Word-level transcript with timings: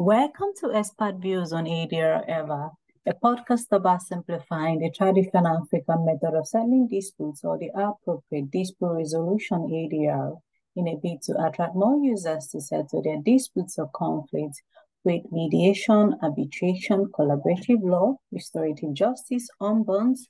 Welcome 0.00 0.54
to 0.60 0.72
Expert 0.72 1.16
Views 1.16 1.52
on 1.52 1.66
ADR 1.66 2.24
EVA, 2.26 2.70
a 3.04 3.12
podcast 3.22 3.66
about 3.70 4.00
simplifying 4.00 4.78
the 4.78 4.90
traditional 4.90 5.46
African 5.46 6.06
method 6.06 6.34
of 6.34 6.48
settling 6.48 6.88
disputes 6.88 7.44
or 7.44 7.58
the 7.58 7.68
appropriate 7.74 8.50
dispute 8.50 8.94
resolution 8.94 9.58
ADR 9.58 10.38
in 10.76 10.88
a 10.88 10.96
bid 10.96 11.20
to 11.24 11.34
attract 11.44 11.74
more 11.74 11.98
users 12.02 12.46
to 12.46 12.62
settle 12.62 13.02
their 13.02 13.18
disputes 13.22 13.78
or 13.78 13.90
conflicts 13.94 14.62
with 15.04 15.20
mediation, 15.30 16.16
arbitration, 16.22 17.04
collaborative 17.12 17.82
law, 17.82 18.16
restorative 18.32 18.94
justice, 18.94 19.50
ombuds, 19.60 20.20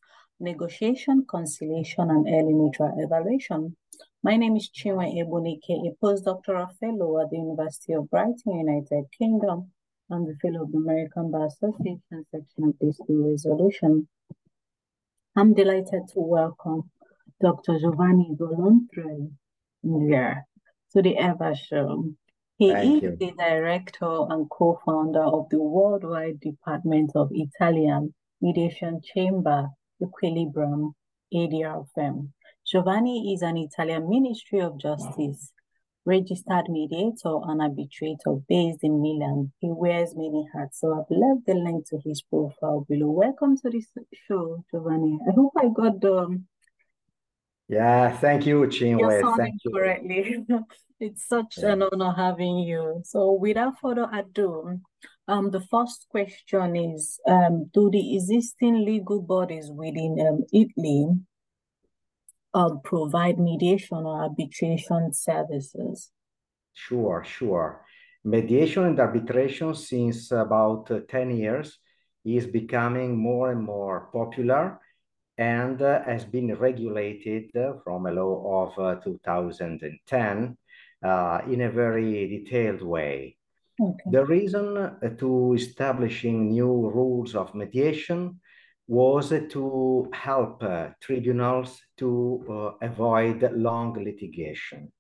negotiation, 0.41 1.25
conciliation, 1.31 2.11
and 2.11 2.27
early 2.27 2.55
neutral 2.55 2.93
evaluation. 2.99 3.77
My 4.23 4.37
name 4.37 4.55
is 4.55 4.69
Chinwe 4.69 5.17
Ebunike, 5.17 5.71
a 5.71 5.97
postdoctoral 6.05 6.77
fellow 6.79 7.23
at 7.23 7.31
the 7.31 7.39
University 7.39 7.95
of 7.95 8.11
Brighton, 8.11 8.53
United 8.55 9.07
Kingdom. 9.17 9.71
I'm 10.11 10.27
the 10.27 10.37
fellow 10.43 10.65
of 10.65 10.73
the 10.73 10.77
American 10.77 11.31
Bar 11.31 11.47
Association 11.47 12.27
section 12.31 12.65
of 12.65 12.79
dispute 12.79 13.31
resolution. 13.31 14.09
I'm 15.37 15.55
delighted 15.55 16.03
to 16.13 16.21
welcome 16.21 16.91
Dr. 17.41 17.79
Giovanni 17.79 18.37
Volonterio 18.39 19.31
here 19.83 20.47
to 20.93 21.01
the 21.01 21.17
EVA 21.17 21.57
show. 21.57 22.05
He 22.59 22.73
Thank 22.73 23.03
is 23.03 23.03
you. 23.03 23.17
the 23.17 23.33
director 23.39 24.27
and 24.29 24.51
co-founder 24.51 25.23
of 25.23 25.49
the 25.49 25.63
worldwide 25.63 26.41
department 26.41 27.13
of 27.15 27.31
Italian 27.33 28.13
mediation 28.43 29.01
chamber, 29.03 29.71
Equilibrium 30.03 30.95
ADR 31.33 31.87
firm. 31.95 32.35
Giovanni 32.71 33.35
is 33.35 33.43
an 33.43 33.57
Italian 33.57 34.09
Ministry 34.09 34.61
of 34.61 34.79
Justice 34.79 35.53
registered 36.07 36.69
mediator 36.69 37.41
and 37.43 37.61
arbitrator 37.61 38.37
based 38.49 38.85
in 38.85 39.03
Milan. 39.03 39.51
He 39.59 39.73
wears 39.73 40.15
many 40.15 40.47
hats, 40.55 40.79
so 40.81 40.93
I've 40.93 41.11
left 41.11 41.47
the 41.47 41.55
link 41.55 41.89
to 41.89 41.99
his 42.05 42.23
profile 42.23 42.87
below. 42.89 43.11
Welcome 43.11 43.57
to 43.59 43.71
this 43.71 43.89
show, 44.29 44.65
Giovanni. 44.71 45.19
I 45.29 45.33
hope 45.35 45.53
I 45.59 45.67
got 45.75 46.01
the 46.01 46.41
Yeah, 47.67 48.17
thank 48.17 48.47
you, 48.47 48.61
Chinwe. 48.61 49.37
Thank 49.37 49.65
you. 49.65 49.73
correctly. 49.73 50.47
It's 51.01 51.27
such 51.27 51.59
Yeah. 51.59 51.73
an 51.73 51.83
honor 51.83 52.13
having 52.13 52.59
you. 52.59 53.01
So 53.05 53.33
without 53.33 53.81
further 53.81 54.09
ado, 54.13 54.79
um, 55.27 55.51
the 55.51 55.63
first 55.63 56.07
question 56.09 56.77
is, 56.77 57.19
um, 57.27 57.71
do 57.75 57.91
the 57.91 58.15
existing 58.15 58.85
legal 58.85 59.21
bodies 59.21 59.73
within 59.73 60.19
um, 60.21 60.45
Italy 60.53 61.09
um, 62.55 62.81
provide 62.83 63.39
mediation 63.39 63.99
or 63.99 64.23
arbitration 64.23 65.13
services? 65.13 66.11
Sure, 66.75 67.25
sure. 67.25 67.85
Mediation 68.25 68.85
and 68.85 69.01
arbitration 69.01 69.75
since 69.75 70.31
about 70.31 70.91
uh, 70.91 71.01
10 71.09 71.37
years 71.37 71.79
is 72.25 72.47
becoming 72.47 73.17
more 73.17 73.51
and 73.51 73.63
more 73.63 74.09
popular 74.13 74.79
and 75.39 75.81
uh, 75.81 76.03
has 76.05 76.25
been 76.25 76.55
regulated 76.55 77.51
uh, 77.57 77.73
from 77.83 78.07
a 78.07 78.13
law 78.13 78.67
of 78.67 78.79
uh, 78.79 79.01
2010 79.01 80.57
uh, 81.03 81.41
in 81.51 81.63
a 81.63 81.71
very 81.71 82.29
detailed 82.29 82.83
way. 82.83 83.37
Okay. 83.81 84.11
The 84.11 84.25
reason 84.27 84.77
uh, 84.77 84.99
to 85.19 85.55
establishing 85.55 86.51
new 86.51 86.91
rules 86.91 87.35
of 87.35 87.55
mediation 87.55 88.41
was 88.91 89.33
to 89.51 90.11
help 90.13 90.61
uh, 90.65 90.89
tribunals 91.01 91.81
to 91.97 92.45
uh, 92.51 92.87
avoid 92.87 93.49
long 93.53 93.95
litigation. 93.95 94.91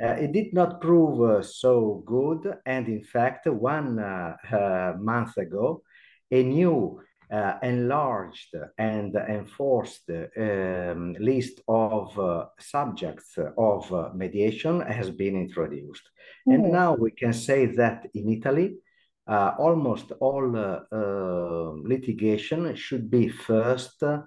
Uh, 0.00 0.14
it 0.24 0.30
did 0.32 0.52
not 0.52 0.80
prove 0.80 1.18
uh, 1.22 1.42
so 1.42 2.02
good, 2.06 2.54
and 2.66 2.86
in 2.86 3.02
fact, 3.02 3.46
one 3.46 3.98
uh, 3.98 4.36
uh, 4.52 4.92
month 5.00 5.38
ago, 5.38 5.82
a 6.30 6.42
new 6.42 7.00
uh, 7.32 7.54
enlarged 7.62 8.54
and 8.76 9.14
enforced 9.16 10.10
um, 10.36 11.14
list 11.18 11.62
of 11.66 12.18
uh, 12.18 12.44
subjects 12.58 13.38
of 13.56 14.14
mediation 14.14 14.80
has 14.82 15.10
been 15.10 15.34
introduced. 15.34 16.06
And 16.46 16.66
Oh, 16.66 16.70
now 16.70 16.94
we 16.94 17.10
can 17.10 17.32
say 17.32 17.66
that 17.76 18.06
in 18.12 18.28
Italy, 18.28 18.76
uh, 19.28 19.54
almost 19.58 20.12
all 20.20 20.56
uh, 20.56 20.80
uh, 20.90 21.72
litigation 21.82 22.74
should 22.74 23.10
be 23.10 23.28
first 23.28 24.02
uh, 24.02 24.22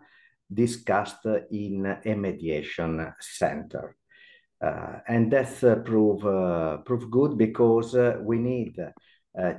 discussed 0.54 1.26
in 1.52 1.98
a 2.06 2.14
mediation 2.14 3.12
center. 3.20 3.96
Uh, 4.64 5.00
and 5.08 5.32
that's 5.32 5.64
uh, 5.64 5.76
prove 5.78 6.22
prove 6.86 7.10
good 7.10 7.36
because 7.36 7.96
we 8.22 8.38
need 8.38 8.76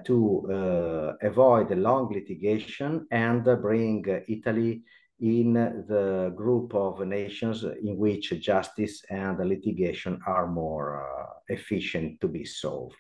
to 0.04 1.16
avoid 1.22 1.70
long 1.76 2.12
litigation 2.12 3.06
and 3.10 3.44
bring 3.60 4.04
Italy 4.28 4.82
in 5.18 5.54
the 5.54 6.32
group 6.36 6.74
of 6.74 7.04
nations 7.06 7.64
in 7.64 7.96
which 7.96 8.30
justice 8.40 9.02
and 9.10 9.38
litigation 9.38 10.20
are 10.26 10.46
more 10.46 11.42
efficient 11.48 12.20
to 12.20 12.28
be 12.28 12.44
solved. 12.44 12.94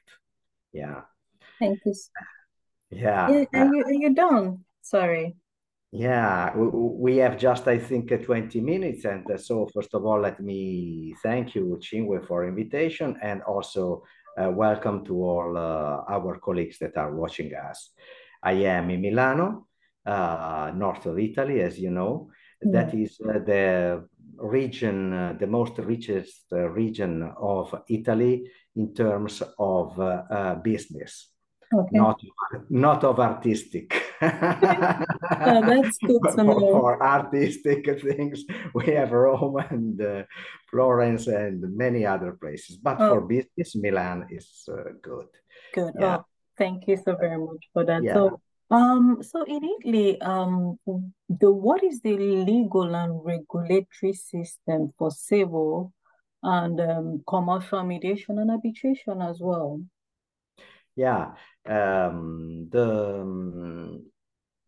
Yeah, 0.72 1.02
thank 1.62 1.78
you. 1.84 1.94
yeah. 2.90 3.30
Yeah, 3.30 3.44
are 3.54 3.74
you 3.74 3.84
are 3.84 3.92
you 3.92 4.14
done? 4.14 4.64
Sorry. 4.82 5.36
Yeah, 5.94 6.56
we, 6.56 6.68
we 7.06 7.16
have 7.18 7.36
just, 7.36 7.68
I 7.68 7.78
think, 7.78 8.10
uh, 8.12 8.16
20 8.16 8.62
minutes. 8.62 9.04
And 9.04 9.30
uh, 9.30 9.36
so, 9.36 9.68
first 9.74 9.94
of 9.94 10.06
all, 10.06 10.20
let 10.20 10.40
me 10.40 11.14
thank 11.22 11.54
you, 11.54 11.78
Chinwe, 11.82 12.26
for 12.26 12.46
invitation 12.46 13.18
and 13.20 13.42
also 13.42 14.02
uh, 14.38 14.50
welcome 14.50 15.04
to 15.04 15.22
all 15.22 15.56
uh, 15.58 16.02
our 16.08 16.38
colleagues 16.38 16.78
that 16.78 16.96
are 16.96 17.14
watching 17.14 17.52
us. 17.54 17.90
I 18.42 18.52
am 18.52 18.88
in 18.88 19.02
Milano, 19.02 19.66
uh, 20.06 20.72
north 20.74 21.04
of 21.04 21.18
Italy, 21.18 21.60
as 21.60 21.78
you 21.78 21.90
know. 21.90 22.30
Yeah. 22.62 22.70
That 22.72 22.94
is 22.94 23.18
uh, 23.20 23.40
the 23.40 24.08
region, 24.38 25.12
uh, 25.12 25.36
the 25.38 25.46
most 25.46 25.76
richest 25.76 26.46
region 26.50 27.30
of 27.38 27.74
Italy 27.90 28.50
in 28.76 28.94
terms 28.94 29.42
of 29.58 30.62
business, 30.62 31.31
Okay. 31.72 31.98
not 31.98 32.20
not 32.68 33.04
of 33.04 33.18
artistic. 33.20 34.02
Oh, 34.22 34.28
that's 35.66 35.98
good 35.98 36.22
for, 36.22 36.60
for 36.60 37.02
artistic 37.02 38.00
things, 38.00 38.44
we 38.74 38.86
have 38.92 39.12
Rome 39.12 39.56
and 39.70 40.00
uh, 40.00 40.22
Florence 40.70 41.26
and 41.26 41.76
many 41.76 42.06
other 42.06 42.32
places. 42.32 42.76
But 42.76 42.98
for 42.98 43.20
Oh, 43.20 43.26
business, 43.26 43.74
Milan 43.74 44.26
is 44.30 44.68
uh, 44.68 44.92
good. 45.00 45.28
good. 45.74 45.94
Yeah, 45.98 46.16
Oh, 46.18 46.24
thank 46.56 46.86
you 46.88 46.96
so 46.96 47.16
very 47.16 47.38
much 47.38 47.68
for 47.72 47.84
that. 47.84 48.02
yeah. 48.04 48.14
So, 48.14 48.40
um, 48.70 49.22
so 49.22 49.42
in 49.44 49.64
Italy, 49.64 50.20
um, 50.20 50.78
the 51.28 51.50
what 51.50 51.82
is 51.82 52.00
the 52.00 52.16
legal 52.16 52.94
and 52.94 53.24
regulatory 53.24 54.12
system 54.12 54.92
for 54.98 55.10
civil 55.10 55.92
and 56.42 56.80
um, 56.80 57.22
commercial 57.26 57.82
mediation 57.82 58.38
and 58.38 58.50
arbitration 58.50 59.20
as 59.22 59.38
well? 59.40 59.80
Yeah, 60.96 61.32
um, 61.66 62.68
the 62.70 63.20
um, 63.22 64.04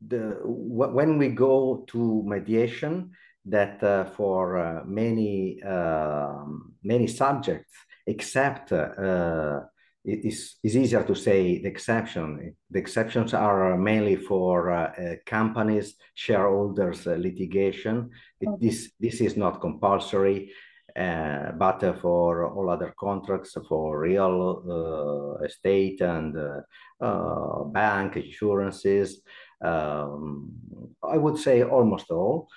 the 0.06 0.40
wh- 0.42 0.94
when 0.94 1.18
we 1.18 1.28
go 1.28 1.84
to 1.88 2.22
mediation, 2.26 3.10
that 3.46 3.82
uh, 3.82 4.04
for 4.04 4.58
uh, 4.58 4.84
many 4.86 5.62
um, 5.62 6.74
many 6.82 7.06
subjects, 7.06 7.72
except 8.06 8.72
uh, 8.72 9.60
it 10.04 10.24
is 10.24 10.56
is 10.62 10.76
easier 10.76 11.02
to 11.04 11.14
say 11.14 11.60
the 11.60 11.68
exception. 11.68 12.54
The 12.70 12.78
exceptions 12.78 13.34
are 13.34 13.76
mainly 13.76 14.16
for 14.16 14.70
uh, 14.70 14.92
uh, 14.92 15.14
companies, 15.26 15.94
shareholders 16.14 17.06
uh, 17.06 17.16
litigation. 17.18 18.10
It, 18.40 18.48
Okay. 18.48 18.66
this 18.66 18.92
this 18.98 19.20
is 19.20 19.36
not 19.36 19.60
compulsory. 19.60 20.52
Uh, 20.96 21.50
but 21.52 21.82
uh, 21.82 21.92
for 21.94 22.46
all 22.54 22.70
other 22.70 22.94
contracts, 22.98 23.56
for 23.68 23.98
real 23.98 24.62
uh, 25.40 25.44
estate 25.44 26.00
and 26.00 26.36
uh, 26.36 26.60
uh, 27.00 27.64
bank 27.64 28.16
insurances, 28.16 29.20
um, 29.60 30.52
I 31.02 31.16
would 31.16 31.38
say 31.38 31.62
almost 31.62 32.10
all. 32.10 32.48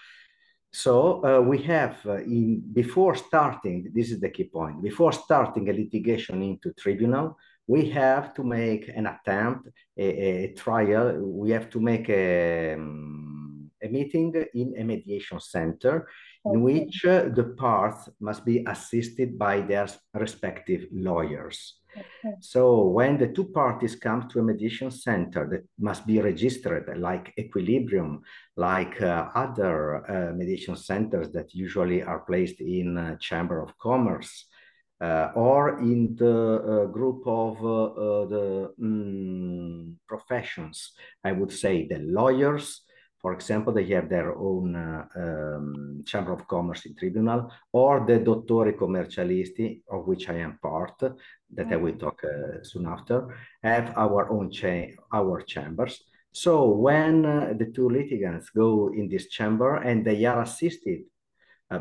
So 0.71 1.25
uh, 1.25 1.41
we 1.41 1.57
have 1.63 1.97
in 2.05 2.61
before 2.73 3.15
starting, 3.15 3.91
this 3.95 4.11
is 4.11 4.19
the 4.19 4.29
key 4.29 4.43
point, 4.43 4.83
before 4.83 5.13
starting 5.13 5.69
a 5.69 5.73
litigation 5.73 6.43
into 6.43 6.73
tribunal, 6.73 7.37
we 7.65 7.89
have 7.89 8.33
to 8.35 8.43
make 8.43 8.87
an 8.87 9.07
attempt, 9.07 9.69
a, 9.97 10.03
a 10.03 10.53
trial. 10.53 11.17
We 11.19 11.49
have 11.51 11.69
to 11.71 11.79
make 11.79 12.09
a, 12.09 12.75
um, 12.75 13.36
a 13.83 13.87
meeting 13.87 14.33
in 14.53 14.73
a 14.77 14.83
mediation 14.83 15.39
center 15.39 16.07
in 16.45 16.61
which 16.61 17.05
uh, 17.05 17.29
the 17.29 17.55
parts 17.57 18.09
must 18.19 18.45
be 18.45 18.63
assisted 18.67 19.37
by 19.37 19.61
their 19.61 19.87
respective 20.13 20.85
lawyers. 20.91 21.79
Okay. 21.97 22.35
So 22.41 22.83
when 22.83 23.17
the 23.17 23.27
two 23.27 23.45
parties 23.45 23.95
come 23.95 24.29
to 24.29 24.39
a 24.39 24.43
mediation 24.43 24.91
center 24.91 25.47
that 25.49 25.63
must 25.79 26.05
be 26.05 26.21
registered, 26.21 26.97
like 26.97 27.33
Equilibrium, 27.37 28.21
like 28.55 29.01
uh, 29.01 29.29
other 29.33 30.05
uh, 30.09 30.33
mediation 30.33 30.75
centers 30.75 31.31
that 31.31 31.53
usually 31.53 32.03
are 32.03 32.19
placed 32.19 32.61
in 32.61 32.97
uh, 32.97 33.17
Chamber 33.17 33.61
of 33.61 33.77
Commerce, 33.79 34.45
uh, 34.99 35.29
or 35.35 35.79
in 35.79 36.15
the 36.15 36.55
uh, 36.55 36.85
group 36.85 37.21
of 37.27 37.63
uh, 37.63 37.83
uh, 37.83 38.25
the 38.25 38.73
mm, 38.81 39.93
professions, 40.07 40.93
I 41.23 41.31
would 41.31 41.51
say 41.51 41.87
the 41.87 41.99
lawyers, 41.99 42.81
for 43.27 43.33
example, 43.33 43.73
they 43.73 43.87
have 43.87 44.07
their 44.07 44.37
own 44.37 44.73
uh, 44.73 45.05
um, 45.17 46.01
Chamber 46.05 46.31
of 46.31 46.47
Commerce 46.47 46.85
in 46.85 46.95
Tribunal, 46.95 47.51
or 47.73 48.05
the 48.07 48.19
Dottori 48.19 48.71
Commercialisti, 48.71 49.81
of 49.91 50.07
which 50.07 50.29
I 50.29 50.35
am 50.35 50.57
part, 50.61 50.97
that. 50.99 51.67
I 51.73 51.75
will 51.75 51.91
mm-hmm. 51.91 52.05
talk 52.05 52.21
uh, 52.23 52.63
soon 52.63 52.85
after, 52.85 53.17
have 53.61 53.91
our 53.97 54.31
own 54.31 54.49
cha 54.49 54.75
our 55.11 55.41
chambers. 55.41 56.05
So 56.31 56.69
when 56.69 57.25
uh, 57.25 57.53
the 57.59 57.65
two 57.75 57.89
litigants 57.89 58.49
go 58.49 58.93
in 58.93 59.09
this 59.09 59.27
chamber 59.27 59.75
and 59.75 60.05
they 60.05 60.23
are 60.23 60.41
assisted 60.43 60.99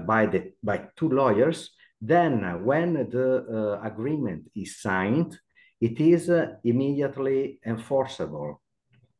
by 0.04 0.26
the 0.26 0.40
by 0.64 0.78
two 0.96 1.10
lawyers, 1.10 1.58
then 2.00 2.32
when 2.64 2.88
the 3.14 3.28
uh, 3.38 3.86
agreement 3.86 4.50
is 4.56 4.82
signed, 4.82 5.38
it 5.80 6.00
is 6.00 6.28
uh, 6.28 6.56
immediately 6.64 7.60
enforceable. 7.64 8.62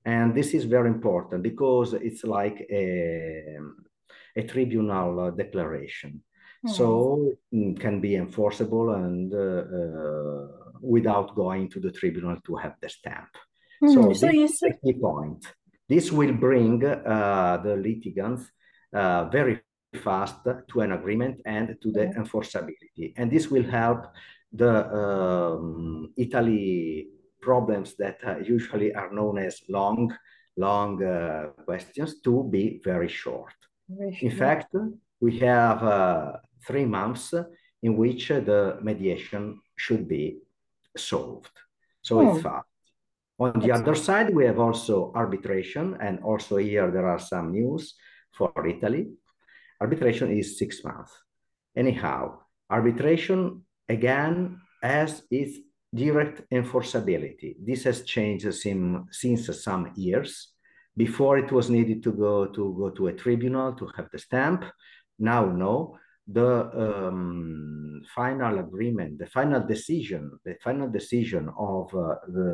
And 0.07 0.35
this 0.35 0.55
is 0.55 0.65
very 0.65 0.89
important 0.89 1.43
because 1.43 1.93
it's 1.93 2.23
like 2.23 2.65
a, 2.71 3.59
a 4.37 4.43
tribunal 4.45 5.33
declaration. 5.33 6.23
Mm. 6.65 6.71
So 6.71 7.33
it 7.51 7.81
can 7.81 8.01
be 8.01 8.15
enforceable 8.15 8.95
and 8.95 9.35
uh, 9.35 10.47
without 10.81 11.35
going 11.35 11.69
to 11.71 11.81
the 11.81 11.91
tribunal 11.91 12.37
to 12.47 12.55
have 12.55 12.75
the 12.81 12.89
stamp. 12.89 13.31
Mm. 13.83 13.95
So, 13.95 14.13
so 14.13 14.27
this 14.29 14.53
is 14.53 14.59
the 14.61 14.75
key 14.83 14.99
point. 15.01 15.45
This 15.89 16.13
will 16.13 16.33
bring 16.33 16.85
uh, 16.85 17.61
the 17.65 17.77
litigants 17.77 18.45
uh, 18.93 19.25
very 19.25 19.61
fast 20.03 20.37
to 20.69 20.81
an 20.81 20.93
agreement 20.93 21.41
and 21.45 21.77
to 21.83 21.91
the 21.91 22.07
enforceability. 22.07 23.13
And 23.17 23.31
this 23.31 23.51
will 23.51 23.65
help 23.65 24.07
the 24.53 24.87
um, 24.93 26.13
Italy 26.17 27.09
problems 27.49 27.89
that 28.03 28.19
uh, 28.27 28.39
usually 28.57 28.91
are 29.01 29.11
known 29.19 29.37
as 29.39 29.55
long, 29.69 30.01
long 30.57 30.91
uh, 31.03 31.47
questions 31.69 32.11
to 32.27 32.35
be 32.55 32.65
very 32.91 33.11
short. 33.23 33.57
Very 33.89 34.19
in 34.29 34.33
fact, 34.43 34.71
we 35.25 35.33
have 35.39 35.79
uh, 35.83 36.33
three 36.67 36.89
months 36.99 37.27
in 37.87 37.93
which 38.03 38.23
the 38.51 38.61
mediation 38.89 39.45
should 39.85 40.05
be 40.17 40.25
solved. 41.11 41.57
So 42.09 42.13
oh. 42.21 42.25
it's 42.29 42.43
fast. 42.43 42.67
On 43.39 43.53
the 43.61 43.69
That's 43.69 43.81
other 43.81 43.97
side, 44.09 44.29
we 44.39 44.45
have 44.47 44.61
also 44.67 45.13
arbitration, 45.15 45.87
and 46.07 46.15
also 46.31 46.57
here 46.57 46.91
there 46.91 47.09
are 47.15 47.23
some 47.33 47.47
news 47.53 47.83
for 48.37 48.51
Italy 48.67 49.05
arbitration 49.81 50.37
is 50.37 50.59
six 50.59 50.85
months. 50.85 51.13
Anyhow, 51.77 52.41
arbitration 52.71 53.63
again 53.89 54.61
has 54.83 55.23
its 55.31 55.59
direct 55.97 56.43
enforceability. 56.51 57.57
This 57.69 57.85
has 57.85 57.99
changed 58.03 58.53
since 58.55 59.65
some 59.65 59.85
years. 59.97 60.31
Before 60.97 61.37
it 61.39 61.51
was 61.53 61.69
needed 61.69 62.03
to 62.05 62.13
go 62.13 62.47
to 62.57 62.75
go 62.81 62.91
to 62.91 63.09
a 63.09 63.13
tribunal 63.13 63.75
to 63.75 63.87
have 63.97 64.09
the 64.13 64.19
stamp. 64.19 64.65
Now, 65.19 65.43
no. 65.65 65.99
The 66.29 66.53
um, 66.85 68.03
final 68.15 68.59
agreement, 68.59 69.19
the 69.19 69.31
final 69.39 69.63
decision, 69.75 70.23
the 70.45 70.57
final 70.67 70.89
decision 70.91 71.49
of 71.57 71.95
uh, 71.95 72.17
the 72.27 72.51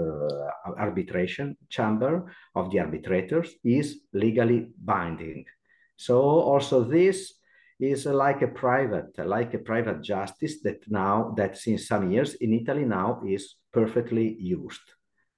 arbitration 0.76 1.56
chamber 1.70 2.14
of 2.54 2.70
the 2.70 2.80
arbitrators 2.80 3.48
is 3.64 3.86
legally 4.12 4.68
binding. 4.76 5.46
So 5.96 6.20
also 6.20 6.84
this 6.84 7.32
is 7.80 8.06
like 8.06 8.42
a 8.42 8.48
private, 8.48 9.18
like 9.26 9.54
a 9.54 9.58
private 9.58 10.02
justice 10.02 10.60
that 10.62 10.80
now, 10.88 11.34
that 11.36 11.56
since 11.56 11.88
some 11.88 12.10
years 12.10 12.34
in 12.34 12.54
Italy 12.54 12.84
now 12.84 13.22
is 13.26 13.56
perfectly 13.72 14.36
used. 14.38 14.86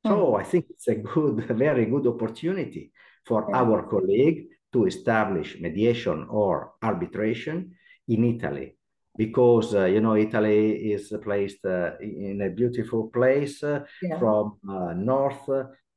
Mm. 0.06 0.10
So 0.10 0.34
I 0.36 0.44
think 0.44 0.66
it's 0.70 0.88
a 0.88 0.96
good, 0.96 1.50
a 1.50 1.54
very 1.66 1.86
good 1.86 2.06
opportunity 2.06 2.92
for 3.24 3.46
yeah. 3.48 3.56
our 3.56 3.88
colleague 3.88 4.48
to 4.72 4.86
establish 4.86 5.58
mediation 5.60 6.26
or 6.28 6.72
arbitration 6.82 7.74
in 8.08 8.24
Italy 8.24 8.76
because 9.16 9.74
uh, 9.74 9.84
you 9.84 10.00
know 10.00 10.16
Italy 10.16 10.92
is 10.92 11.12
placed 11.22 11.64
uh, 11.64 11.92
in 12.00 12.42
a 12.42 12.50
beautiful 12.50 13.08
place 13.08 13.62
uh, 13.62 13.84
yeah. 14.02 14.18
from 14.18 14.58
uh, 14.68 14.92
north 14.94 15.48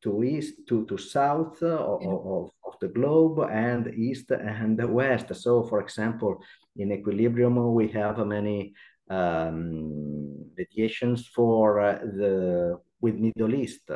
to 0.03 0.23
east 0.23 0.67
to, 0.67 0.85
to 0.85 0.97
south 0.97 1.61
uh, 1.63 1.67
of, 1.67 2.51
of 2.67 2.75
the 2.79 2.87
globe 2.87 3.39
and 3.49 3.87
east 3.95 4.31
and 4.31 4.77
west. 4.93 5.33
So 5.35 5.63
for 5.63 5.79
example, 5.81 6.43
in 6.75 6.91
equilibrium, 6.91 7.73
we 7.73 7.87
have 7.89 8.17
many 8.25 8.73
um, 9.09 10.51
mediations 10.57 11.27
for 11.27 11.79
uh, 11.79 11.99
the 12.19 12.79
with 12.99 13.15
Middle 13.15 13.53
East 13.55 13.89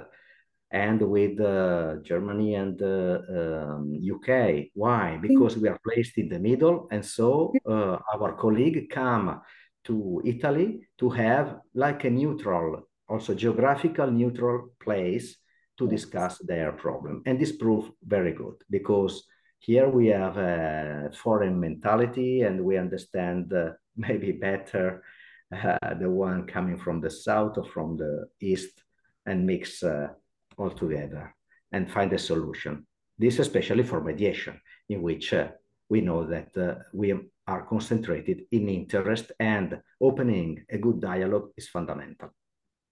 and 0.71 1.01
with 1.01 1.39
uh, 1.41 1.95
Germany 2.01 2.55
and 2.55 2.81
uh, 2.81 3.19
um, 3.37 3.99
UK. 4.15 4.67
Why? 4.73 5.19
Because 5.21 5.57
we 5.57 5.67
are 5.67 5.79
placed 5.83 6.17
in 6.17 6.29
the 6.29 6.39
middle, 6.39 6.87
and 6.91 7.05
so 7.05 7.53
uh, 7.67 7.97
our 8.13 8.33
colleague 8.33 8.89
come 8.89 9.41
to 9.83 10.21
Italy 10.23 10.87
to 10.99 11.09
have 11.09 11.57
like 11.73 12.05
a 12.05 12.09
neutral, 12.09 12.87
also 13.09 13.33
geographical 13.33 14.09
neutral 14.09 14.69
place 14.79 15.35
to 15.81 15.87
discuss 15.87 16.37
their 16.37 16.71
problem. 16.71 17.23
And 17.25 17.39
this 17.39 17.51
proved 17.51 17.91
very 18.05 18.33
good 18.33 18.57
because 18.69 19.23
here 19.59 19.89
we 19.89 20.07
have 20.07 20.37
a 20.37 21.11
foreign 21.13 21.59
mentality 21.59 22.41
and 22.41 22.63
we 22.63 22.77
understand 22.77 23.51
uh, 23.51 23.71
maybe 23.95 24.31
better 24.31 25.03
uh, 25.51 25.93
the 25.99 26.09
one 26.09 26.45
coming 26.45 26.77
from 26.77 27.01
the 27.01 27.09
south 27.09 27.57
or 27.57 27.65
from 27.65 27.97
the 27.97 28.27
east 28.39 28.83
and 29.25 29.45
mix 29.45 29.83
uh, 29.83 30.09
all 30.57 30.69
together 30.69 31.35
and 31.71 31.91
find 31.91 32.13
a 32.13 32.17
solution. 32.17 32.85
This 33.17 33.39
especially 33.39 33.83
for 33.83 34.01
mediation, 34.01 34.59
in 34.89 35.01
which 35.01 35.33
uh, 35.33 35.49
we 35.89 36.01
know 36.01 36.25
that 36.25 36.55
uh, 36.57 36.75
we 36.93 37.13
are 37.47 37.63
concentrated 37.63 38.45
in 38.51 38.69
interest 38.69 39.31
and 39.39 39.79
opening 39.99 40.63
a 40.69 40.77
good 40.77 41.01
dialogue 41.01 41.49
is 41.57 41.67
fundamental. 41.67 42.29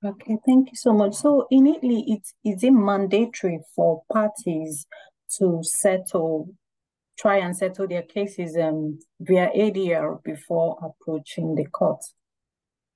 Okay, 0.04 0.38
thank 0.46 0.70
you 0.70 0.76
so 0.76 0.94
much. 0.94 1.16
So 1.16 1.46
in 1.52 1.68
Italy, 1.68 2.06
it's 2.08 2.34
is 2.46 2.64
it 2.64 2.72
mandatory 2.72 3.60
for 3.76 4.04
parties 4.12 4.88
to 5.38 5.60
settle, 5.62 6.54
try 7.18 7.38
and 7.38 7.56
settle 7.56 7.88
their 7.88 8.04
cases 8.04 8.56
um, 8.56 9.00
via 9.20 9.50
ADR 9.50 10.24
before 10.24 10.78
approaching 10.82 11.56
the 11.56 11.66
court? 11.66 12.02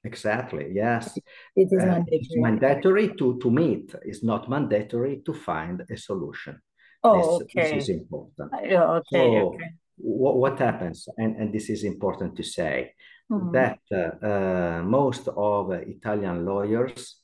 Exactly. 0.05 0.71
Yes, 0.73 1.17
it 1.55 1.67
is 1.71 1.83
uh, 1.83 1.85
mandatory. 1.85 2.19
It's 2.21 2.35
mandatory 2.37 3.15
to 3.15 3.37
to 3.39 3.51
meet. 3.51 3.95
It's 4.03 4.23
not 4.23 4.49
mandatory 4.49 5.21
to 5.25 5.33
find 5.33 5.83
a 5.89 5.97
solution. 5.97 6.61
Oh, 7.03 7.39
this, 7.39 7.43
okay. 7.43 7.75
This 7.75 7.83
is 7.83 7.89
important. 7.89 8.53
Uh, 8.53 8.99
okay. 8.99 9.03
So 9.11 9.47
okay. 9.47 9.69
What, 9.97 10.37
what 10.37 10.59
happens, 10.59 11.07
and, 11.17 11.35
and 11.37 11.53
this 11.53 11.69
is 11.69 11.83
important 11.83 12.35
to 12.37 12.43
say, 12.43 12.93
mm-hmm. 13.31 13.51
that 13.51 13.79
uh, 13.91 14.83
most 14.83 15.27
of 15.27 15.71
Italian 15.71 16.45
lawyers, 16.45 17.17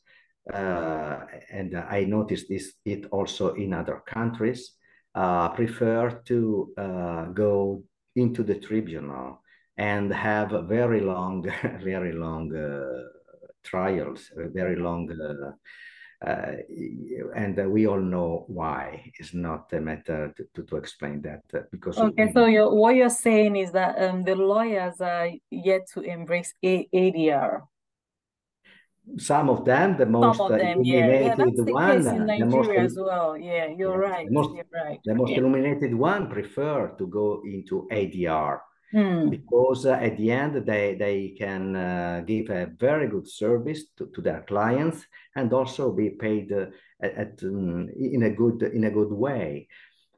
uh, 0.54 1.20
and 1.52 1.78
I 1.78 2.06
noticed 2.06 2.50
this 2.50 2.74
it 2.86 3.06
also 3.12 3.54
in 3.54 3.74
other 3.74 4.02
countries, 4.06 4.76
uh, 5.16 5.50
prefer 5.50 6.22
to 6.26 6.74
go 7.34 7.84
into 8.16 8.44
the 8.44 8.56
tribunal 8.56 9.42
and 9.78 10.12
have 10.14 10.52
very 10.68 11.02
long, 11.02 11.44
very 11.84 12.14
long 12.14 12.52
trials, 13.64 14.32
very 14.36 14.76
long 14.76 15.08
uh, 16.26 16.52
and 17.36 17.58
uh, 17.60 17.64
we 17.64 17.88
all 17.88 18.00
know 18.00 18.44
why. 18.48 19.12
It's 19.18 19.34
not 19.34 19.72
a 19.72 19.80
matter 19.80 20.34
to, 20.36 20.44
to, 20.54 20.64
to 20.64 20.76
explain 20.76 21.22
that 21.22 21.44
uh, 21.54 21.64
because. 21.72 21.98
Okay, 21.98 22.26
we, 22.26 22.32
so 22.34 22.46
you're, 22.46 22.74
what 22.74 22.96
you're 22.96 23.10
saying 23.10 23.56
is 23.56 23.72
that 23.72 24.02
um, 24.02 24.24
the 24.24 24.36
lawyers 24.36 25.00
are 25.00 25.30
yet 25.50 25.88
to 25.94 26.02
embrace 26.02 26.54
A 26.64 26.88
ADR. 26.94 27.62
Some 29.18 29.50
of 29.50 29.66
them, 29.66 29.98
the 29.98 30.06
most 30.06 30.38
Some 30.38 30.52
of 30.52 30.60
them, 30.60 30.84
yeah. 30.84 31.08
yeah, 31.08 31.36
that's 31.36 31.56
the 31.56 31.74
one, 31.74 31.98
case 31.98 32.06
in 32.08 32.26
Nigeria 32.26 32.82
most, 32.82 32.92
as 32.92 32.98
well. 33.00 33.38
Yeah, 33.38 33.68
you're 33.68 34.04
yeah, 34.04 34.10
right. 34.10 34.28
The 34.28 34.34
most, 34.34 34.56
you're 34.56 34.66
right. 34.72 35.00
The 35.04 35.16
most 35.16 35.32
yeah. 35.32 35.38
illuminated 35.38 35.96
one 35.96 36.30
prefer 36.30 36.90
to 36.90 37.08
go 37.08 37.42
into 37.44 37.88
ADR 37.92 38.60
Hmm. 38.92 39.30
because 39.30 39.86
uh, 39.86 39.92
at 40.02 40.18
the 40.18 40.32
end 40.32 40.66
they 40.66 40.96
they 40.96 41.36
can 41.38 41.76
uh, 41.76 42.24
give 42.26 42.50
a 42.50 42.72
very 42.80 43.08
good 43.08 43.28
service 43.28 43.84
to, 43.98 44.08
to 44.16 44.22
their 44.22 44.42
clients 44.48 45.06
and 45.36 45.54
also 45.54 45.92
be 45.92 46.10
paid 46.10 46.52
uh, 46.52 46.66
at, 47.00 47.40
um, 47.44 47.88
in 47.96 48.24
a 48.24 48.32
good 48.32 48.64
in 48.64 48.86
a 48.86 48.92
good 48.92 49.12
way 49.12 49.68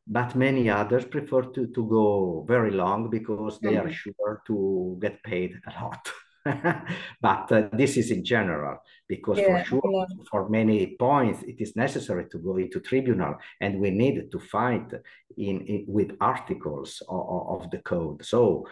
but 0.07 0.35
many 0.35 0.69
others 0.69 1.05
prefer 1.05 1.41
to, 1.41 1.67
to 1.67 1.85
go 1.85 2.45
very 2.47 2.71
long 2.71 3.09
because 3.09 3.59
they 3.59 3.73
mm-hmm. 3.73 3.87
are 3.87 3.91
sure 3.91 4.41
to 4.47 4.97
get 5.01 5.21
paid 5.23 5.53
a 5.67 5.83
lot 5.83 6.09
but 7.21 7.51
uh, 7.51 7.69
this 7.73 7.97
is 7.97 8.09
in 8.09 8.23
general 8.23 8.77
because 9.07 9.37
yeah, 9.37 9.63
for 9.63 9.65
sure 9.65 10.07
yeah. 10.09 10.23
for 10.29 10.49
many 10.49 10.95
points 10.99 11.43
it 11.43 11.61
is 11.61 11.75
necessary 11.75 12.25
to 12.31 12.39
go 12.39 12.57
into 12.57 12.79
tribunal 12.79 13.35
and 13.59 13.79
we 13.79 13.91
need 13.91 14.31
to 14.31 14.39
fight 14.39 14.91
in, 15.37 15.61
in 15.61 15.85
with 15.87 16.17
articles 16.19 17.03
of, 17.07 17.61
of, 17.63 17.71
the 17.71 17.77
code 17.79 18.25
so 18.25 18.65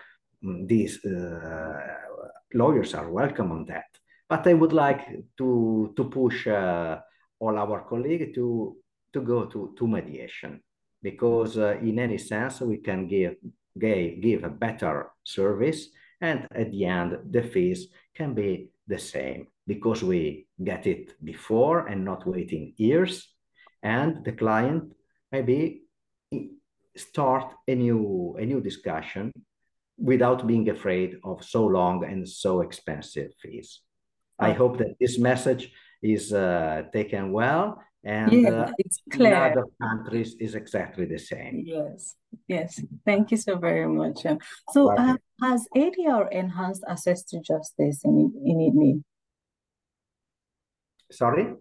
mm, 0.43 0.67
these 0.67 1.05
uh, 1.05 1.79
lawyers 2.55 2.95
are 2.95 3.11
welcome 3.11 3.51
on 3.51 3.65
that 3.65 3.85
but 4.27 4.47
I 4.47 4.53
would 4.53 4.73
like 4.73 5.05
to 5.37 5.93
to 5.95 6.03
push 6.05 6.47
uh, 6.47 6.97
all 7.39 7.57
our 7.57 7.81
colleagues 7.87 8.33
to 8.33 8.77
to 9.13 9.21
go 9.21 9.45
to 9.45 9.75
to 9.77 9.87
mediation 9.87 10.61
because 11.03 11.57
uh, 11.57 11.77
in 11.81 11.99
any 11.99 12.17
sense 12.17 12.61
we 12.61 12.77
can 12.77 13.07
give, 13.07 13.35
give 13.77 14.21
give 14.21 14.43
a 14.43 14.49
better 14.49 15.11
service 15.23 15.89
and 16.21 16.47
at 16.51 16.71
the 16.71 16.85
end 16.85 17.17
the 17.31 17.43
fees 17.43 17.87
can 18.15 18.33
be 18.33 18.69
the 18.87 18.97
same 18.97 19.47
because 19.67 20.03
we 20.03 20.47
get 20.63 20.87
it 20.87 21.13
before 21.23 21.87
and 21.87 22.03
not 22.03 22.27
waiting 22.27 22.73
years. 22.77 23.27
And 23.83 24.25
the 24.25 24.33
client 24.33 24.93
maybe 25.31 25.83
start 26.97 27.53
a 27.67 27.75
new 27.75 28.35
a 28.39 28.45
new 28.45 28.61
discussion 28.61 29.31
without 29.97 30.47
being 30.47 30.69
afraid 30.69 31.17
of 31.23 31.43
so 31.43 31.65
long 31.65 32.03
and 32.03 32.27
so 32.27 32.61
expensive 32.61 33.31
fees. 33.41 33.81
I 34.39 34.53
hope 34.53 34.77
that 34.77 34.95
this 34.99 35.19
message 35.19 35.71
is 36.01 36.31
uh, 36.31 36.83
taken 36.93 37.33
well 37.33 37.81
and 38.03 38.31
yeah, 38.31 38.49
uh, 38.49 38.71
it's 38.77 39.01
clear. 39.11 39.33
in 39.33 39.51
other 39.51 39.65
countries 39.81 40.35
is 40.39 40.55
exactly 40.55 41.05
the 41.05 41.17
same. 41.17 41.63
Yes, 41.65 42.15
yes. 42.47 42.81
Thank 43.05 43.31
you 43.31 43.37
so 43.37 43.57
very 43.57 43.87
much. 43.87 44.25
Um, 44.25 44.39
so 44.71 44.95
uh, 44.95 45.15
has 45.41 45.67
ADR 45.75 46.31
enhanced 46.31 46.83
access 46.87 47.23
to 47.23 47.41
justice 47.41 48.01
in, 48.05 48.33
in 48.45 48.57
IDMI? 48.57 49.03
Sorry? 51.11 51.55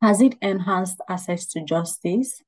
Has 0.00 0.20
it 0.20 0.36
enhanced 0.40 1.00
access 1.08 1.46
to 1.48 1.64
justice? 1.64 2.42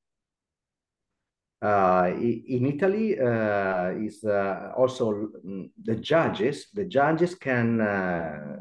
Uh, 1.61 2.11
in 2.15 2.67
Italy, 2.67 3.19
uh, 3.19 3.89
is 3.89 4.23
uh, 4.23 4.71
also 4.77 5.29
mm, 5.45 5.69
the 5.83 5.95
judges. 5.95 6.67
The 6.73 6.85
judges 6.85 7.33
can 7.33 7.81
uh, 7.81 8.57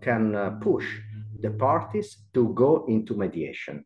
can 0.00 0.34
uh, 0.34 0.50
push 0.60 0.86
the 1.38 1.50
parties 1.50 2.24
to 2.34 2.52
go 2.54 2.84
into 2.88 3.14
mediation. 3.14 3.84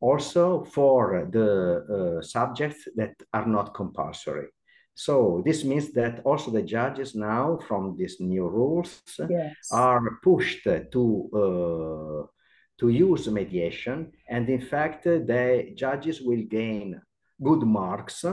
Also 0.00 0.64
for 0.64 1.28
the 1.30 2.18
uh, 2.18 2.22
subjects 2.22 2.88
that 2.96 3.14
are 3.32 3.46
not 3.46 3.74
compulsory. 3.74 4.48
So 4.94 5.42
this 5.44 5.64
means 5.64 5.92
that 5.92 6.20
also 6.24 6.50
the 6.50 6.62
judges 6.62 7.14
now, 7.14 7.58
from 7.66 7.96
these 7.96 8.20
new 8.20 8.46
rules, 8.48 9.02
yes. 9.28 9.56
are 9.72 10.18
pushed 10.22 10.64
to 10.64 11.30
uh, 11.34 12.26
to 12.78 12.88
use 12.88 13.28
mediation, 13.28 14.12
and 14.28 14.48
in 14.48 14.60
fact, 14.60 15.04
the 15.04 15.72
judges 15.74 16.20
will 16.20 16.42
gain 16.42 17.00
good 17.42 17.62
marks 17.62 18.24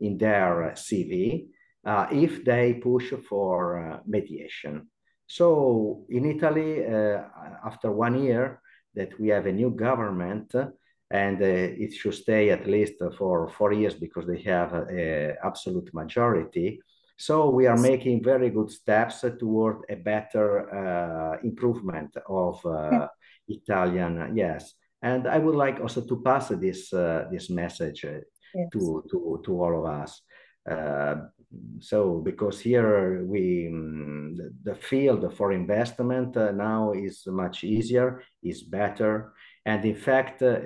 in 0.00 0.16
their 0.16 0.72
CV 0.74 1.48
uh, 1.84 2.06
if 2.10 2.44
they 2.44 2.74
push 2.74 3.12
for 3.28 3.78
uh, 3.78 4.00
mediation. 4.06 4.88
So 5.28 6.06
in 6.08 6.24
Italy, 6.24 6.84
uh, 6.86 7.22
after 7.64 7.92
one 7.92 8.22
year 8.24 8.60
that 8.94 9.18
we 9.20 9.28
have 9.28 9.46
a 9.46 9.52
new 9.52 9.70
government, 9.70 10.54
and 11.10 11.40
uh, 11.40 11.84
it 11.84 11.92
should 11.92 12.14
stay 12.14 12.50
at 12.50 12.66
least 12.66 12.94
for 13.16 13.48
four 13.48 13.72
years 13.72 13.94
because 13.94 14.26
they 14.26 14.40
have 14.42 14.72
an 14.72 15.36
absolute 15.44 15.92
majority. 15.92 16.80
So 17.18 17.50
we 17.50 17.66
are 17.66 17.76
making 17.76 18.22
very 18.22 18.50
good 18.50 18.70
steps 18.70 19.24
toward 19.38 19.84
a 19.90 19.96
better 19.96 20.48
uh, 20.72 21.38
improvement 21.42 22.16
of 22.28 22.64
uh, 22.64 23.08
Italian, 23.48 24.36
yes. 24.36 24.74
And 25.02 25.28
I 25.28 25.38
would 25.38 25.54
like 25.54 25.80
also 25.80 26.00
to 26.06 26.22
pass 26.22 26.48
this 26.48 26.92
uh, 26.92 27.24
this 27.30 27.50
message 27.50 28.04
uh, 28.04 28.20
yes. 28.54 28.68
to, 28.72 29.04
to, 29.10 29.42
to 29.44 29.62
all 29.62 29.78
of 29.80 30.02
us. 30.02 30.22
So 31.80 32.20
because 32.24 32.60
here 32.60 33.24
we 33.24 33.68
um, 33.68 34.34
the, 34.36 34.52
the, 34.64 34.74
field 34.74 35.34
for 35.34 35.52
investment 35.52 36.36
uh, 36.36 36.52
now 36.52 36.92
is 36.92 37.22
much 37.26 37.64
easier 37.64 38.22
is 38.42 38.62
better. 38.62 39.32
And 39.64 39.84
in 39.84 39.94
fact 39.94 40.42
uh, 40.42 40.60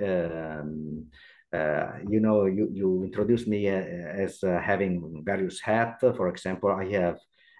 um, 0.61 1.05
uh, 1.53 1.87
you 2.09 2.19
know 2.19 2.45
you, 2.45 2.69
you 2.73 3.03
introduced 3.03 3.47
me 3.47 3.69
uh, 3.69 3.73
as 3.73 4.41
having 4.41 5.23
various 5.25 5.59
hats 5.61 6.01
for 6.01 6.27
example 6.27 6.71
i 6.71 6.85
have 6.85 7.19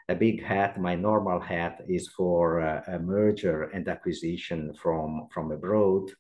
a 0.10 0.15
big 0.15 0.44
hat. 0.44 0.80
My 0.80 0.96
normal 0.96 1.39
hat 1.39 1.82
is 1.88 2.08
for 2.10 2.60
a 2.60 3.00
merger 3.00 3.63
and 3.74 3.88
acquisition 3.88 4.74
from 4.74 5.27
from 5.34 5.51
abroad 5.51 6.12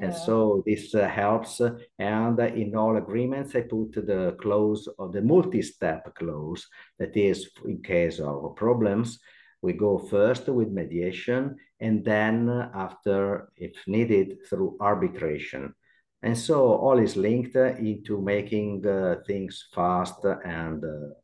and 0.00 0.14
so 0.14 0.62
this 0.66 0.94
uh, 0.94 1.08
helps. 1.08 1.60
And 1.98 2.38
in 2.40 2.74
all 2.76 2.96
agreements, 2.96 3.54
I 3.54 3.62
put 3.62 3.92
the 3.92 4.36
clause 4.40 4.88
of 4.98 5.12
the 5.12 5.22
multi-step 5.22 6.14
clause. 6.14 6.66
That 6.98 7.16
is, 7.16 7.50
in 7.64 7.82
case 7.82 8.18
of 8.20 8.56
problems, 8.56 9.18
we 9.60 9.74
go 9.74 9.98
first 9.98 10.48
with 10.48 10.68
mediation, 10.68 11.56
and 11.78 12.04
then 12.04 12.48
after, 12.74 13.50
if 13.56 13.76
needed, 13.86 14.38
through 14.48 14.76
arbitration. 14.80 15.74
And 16.22 16.38
so 16.38 16.74
all 16.74 16.98
is 16.98 17.16
linked 17.16 17.56
into 17.56 18.20
making 18.20 18.86
uh, 18.86 19.16
things 19.26 19.68
fast 19.74 20.24
and 20.44 20.84
uh, 20.84 21.14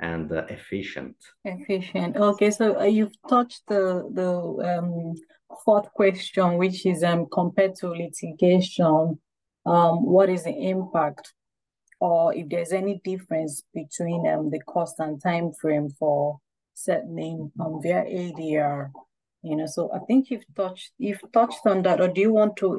and 0.00 0.32
uh, 0.32 0.44
efficient. 0.48 1.16
Efficient. 1.44 2.16
Okay, 2.16 2.50
so 2.50 2.80
uh, 2.80 2.84
you've 2.84 3.16
touched 3.28 3.62
the 3.68 4.08
the 4.12 4.30
um, 4.78 5.14
fourth 5.64 5.92
question, 5.92 6.58
which 6.58 6.86
is 6.86 7.02
um, 7.02 7.26
compared 7.32 7.74
to 7.76 7.88
litigation, 7.88 9.18
um, 9.64 10.04
what 10.04 10.28
is 10.28 10.44
the 10.44 10.68
impact 10.68 11.32
or 12.02 12.34
if 12.34 12.48
there's 12.48 12.72
any 12.72 13.00
difference 13.04 13.62
between 13.72 14.26
um, 14.26 14.50
the 14.50 14.58
cost 14.66 14.96
and 14.98 15.22
time 15.22 15.52
frame 15.52 15.88
for 15.88 16.40
settling 16.74 17.52
um, 17.60 17.80
via 17.80 18.02
ADR? 18.02 18.90
You 19.44 19.56
know, 19.56 19.66
so 19.66 19.90
I 19.92 20.00
think 20.00 20.30
you've 20.30 20.44
touched 20.56 20.92
you've 20.98 21.22
touched 21.32 21.64
on 21.64 21.82
that, 21.82 22.00
or 22.00 22.08
do 22.08 22.20
you 22.20 22.32
want 22.32 22.56
to 22.56 22.74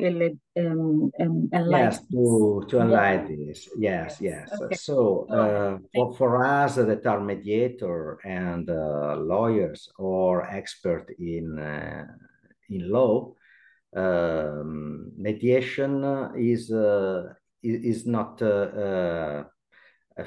um, 0.57 1.11
um, 1.19 1.49
enlighten? 1.53 1.91
Yes, 1.91 1.99
to 2.11 2.65
to 2.69 2.79
enlighten 2.79 3.47
this. 3.47 3.69
Yes, 3.77 4.17
yes. 4.19 4.49
Okay. 4.61 4.75
So 4.75 5.25
uh, 5.29 5.77
for, 5.93 6.13
for 6.15 6.45
us 6.45 6.75
that 6.75 7.05
are 7.05 7.19
mediator 7.19 8.19
and 8.25 8.69
uh, 8.69 9.15
lawyers 9.17 9.89
or 9.97 10.47
expert 10.49 11.09
in 11.19 11.59
uh, 11.59 12.05
in 12.75 12.89
law, 12.89 13.33
um, 13.95 15.11
mediation 15.17 16.03
is 16.37 16.71
uh, 16.71 17.33
is 17.61 18.05
not 18.05 18.41
uh, 18.41 18.45
uh, 18.55 19.43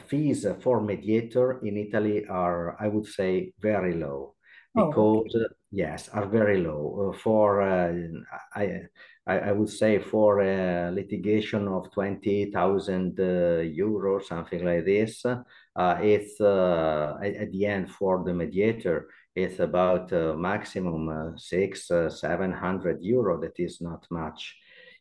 fees 0.08 0.46
for 0.60 0.80
mediator 0.80 1.60
in 1.64 1.76
Italy 1.76 2.26
are, 2.26 2.76
I 2.80 2.88
would 2.88 3.06
say, 3.06 3.52
very 3.60 3.94
low 3.94 4.34
because 4.74 5.32
oh, 5.34 5.40
okay. 5.40 5.54
yes, 5.72 6.08
are 6.10 6.26
very 6.26 6.58
low 6.58 7.14
for 7.22 7.62
I. 8.54 8.88
I, 9.28 9.50
would 9.50 9.68
say 9.68 9.98
for 9.98 10.40
a 10.40 10.90
litigation 10.92 11.66
of 11.66 11.90
20,000 11.90 13.18
uh, 13.18 13.22
euros, 13.64 14.26
something 14.26 14.64
like 14.64 14.84
this, 14.84 15.24
uh, 15.24 15.42
it's 16.00 16.40
uh, 16.40 17.18
at, 17.20 17.50
the 17.50 17.66
end 17.66 17.90
for 17.90 18.22
the 18.24 18.32
mediator, 18.32 19.08
it's 19.36 19.60
about 19.60 20.12
uh, 20.12 20.34
maximum 20.34 21.08
uh, 21.08 21.36
six, 21.36 21.90
uh, 21.90 22.08
seven 22.08 22.52
hundred 22.52 23.02
euro. 23.02 23.38
That 23.40 23.58
is 23.58 23.80
not 23.80 24.06
much. 24.10 24.56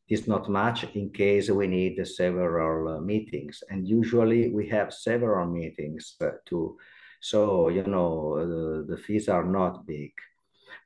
It 0.07 0.19
is 0.19 0.27
not 0.27 0.49
much 0.49 0.83
in 0.93 1.09
case 1.09 1.49
we 1.49 1.67
need 1.67 2.05
several 2.05 3.01
meetings, 3.01 3.63
and 3.69 3.87
usually 3.87 4.51
we 4.51 4.67
have 4.69 4.93
several 4.93 5.47
meetings 5.47 6.15
too. 6.45 6.77
So 7.21 7.69
you 7.69 7.83
know 7.83 8.85
the 8.85 8.97
fees 8.97 9.29
are 9.29 9.45
not 9.45 9.87
big. 9.87 10.11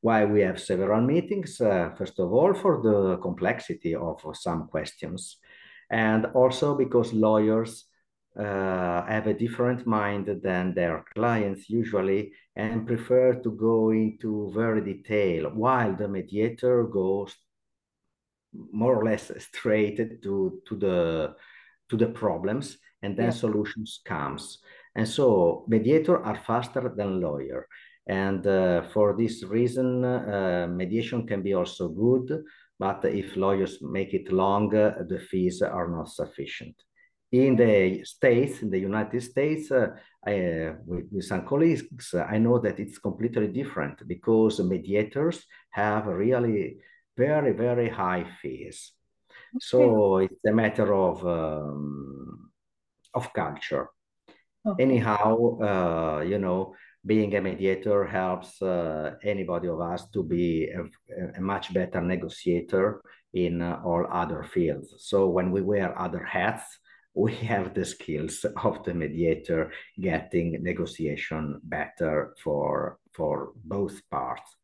Why 0.01 0.23
we 0.25 0.41
have 0.41 0.61
several 0.61 1.01
meetings? 1.01 1.59
Uh, 1.59 1.89
first 1.97 2.19
of 2.19 2.31
all, 2.31 2.53
for 2.53 2.81
the 2.81 3.17
complexity 3.17 3.95
of 3.95 4.21
some 4.33 4.67
questions, 4.67 5.37
and 5.89 6.27
also 6.27 6.75
because 6.77 7.11
lawyers 7.11 7.88
uh, 8.37 9.05
have 9.05 9.27
a 9.27 9.33
different 9.33 9.85
mind 9.85 10.27
than 10.43 10.73
their 10.73 11.03
clients 11.15 11.69
usually 11.69 12.31
and 12.55 12.85
prefer 12.85 13.33
to 13.33 13.51
go 13.51 13.89
into 13.91 14.51
very 14.53 14.81
detail 14.81 15.49
while 15.53 15.95
the 15.95 16.07
mediator 16.07 16.83
goes 16.83 17.35
more 18.71 18.95
or 18.95 19.05
less 19.05 19.31
straight 19.39 20.21
to, 20.21 20.61
to 20.67 20.75
the 20.75 21.35
to 21.89 21.97
the 21.97 22.07
problems 22.07 22.77
and 23.01 23.17
then 23.17 23.25
yeah. 23.25 23.31
solutions 23.31 24.01
comes. 24.05 24.59
And 24.95 25.07
so 25.07 25.65
mediator 25.67 26.23
are 26.23 26.35
faster 26.35 26.93
than 26.95 27.21
lawyer. 27.21 27.67
And 28.07 28.45
uh, 28.45 28.83
for 28.93 29.15
this 29.17 29.43
reason 29.43 30.03
uh, 30.03 30.67
mediation 30.69 31.25
can 31.27 31.41
be 31.41 31.53
also 31.53 31.89
good 31.89 32.43
but 32.79 33.03
if 33.03 33.35
lawyers 33.35 33.81
make 33.81 34.13
it 34.13 34.31
long 34.31 34.69
the 34.69 35.21
fees 35.29 35.61
are 35.61 35.89
not 35.89 36.09
sufficient 36.09 36.75
in 37.31 37.55
the 37.55 38.03
States, 38.03 38.61
in 38.61 38.69
the 38.69 38.79
United 38.79 39.21
States, 39.21 39.71
uh, 39.71 39.89
I, 40.25 40.33
uh, 40.33 40.73
with, 40.85 41.23
some 41.23 41.45
colleagues, 41.45 42.13
uh, 42.13 42.23
I 42.23 42.39
know 42.39 42.59
that 42.59 42.79
it's 42.79 42.97
completely 42.97 43.47
different 43.47 44.07
because 44.07 44.59
mediators 44.59 45.45
have 45.71 46.07
really 46.07 46.79
very, 47.15 47.53
very 47.53 47.89
high 47.89 48.25
fees. 48.41 48.91
Okay. 49.55 49.59
So 49.61 50.17
it's 50.17 50.45
a 50.45 50.51
matter 50.51 50.93
of 50.93 51.25
um, 51.25 52.51
of 53.13 53.33
culture. 53.33 53.89
Okay. 54.65 54.83
Anyhow, 54.83 55.59
uh, 55.59 56.21
you 56.21 56.37
know, 56.37 56.75
being 57.05 57.35
a 57.35 57.41
mediator 57.41 58.05
helps 58.05 58.61
uh, 58.61 59.15
anybody 59.23 59.67
of 59.67 59.79
us 59.79 60.09
to 60.09 60.23
be 60.23 60.69
a, 60.69 60.83
a 61.37 61.41
much 61.41 61.73
better 61.73 62.01
negotiator 62.01 63.01
in 63.33 63.61
uh, 63.61 63.79
all 63.85 64.05
other 64.11 64.43
fields. 64.43 64.93
So 64.99 65.27
when 65.29 65.51
we 65.51 65.61
wear 65.61 65.97
other 65.97 66.23
hats, 66.23 66.79
we 67.19 67.35
have 67.35 67.73
the 67.73 67.83
skills 67.83 68.45
of 68.63 68.83
the 68.85 68.93
mediator 68.93 69.71
getting 69.99 70.63
negotiation 70.63 71.59
better 71.63 72.33
for 72.41 72.99
for 73.11 73.51
both 73.65 74.01
parts. 74.09 74.55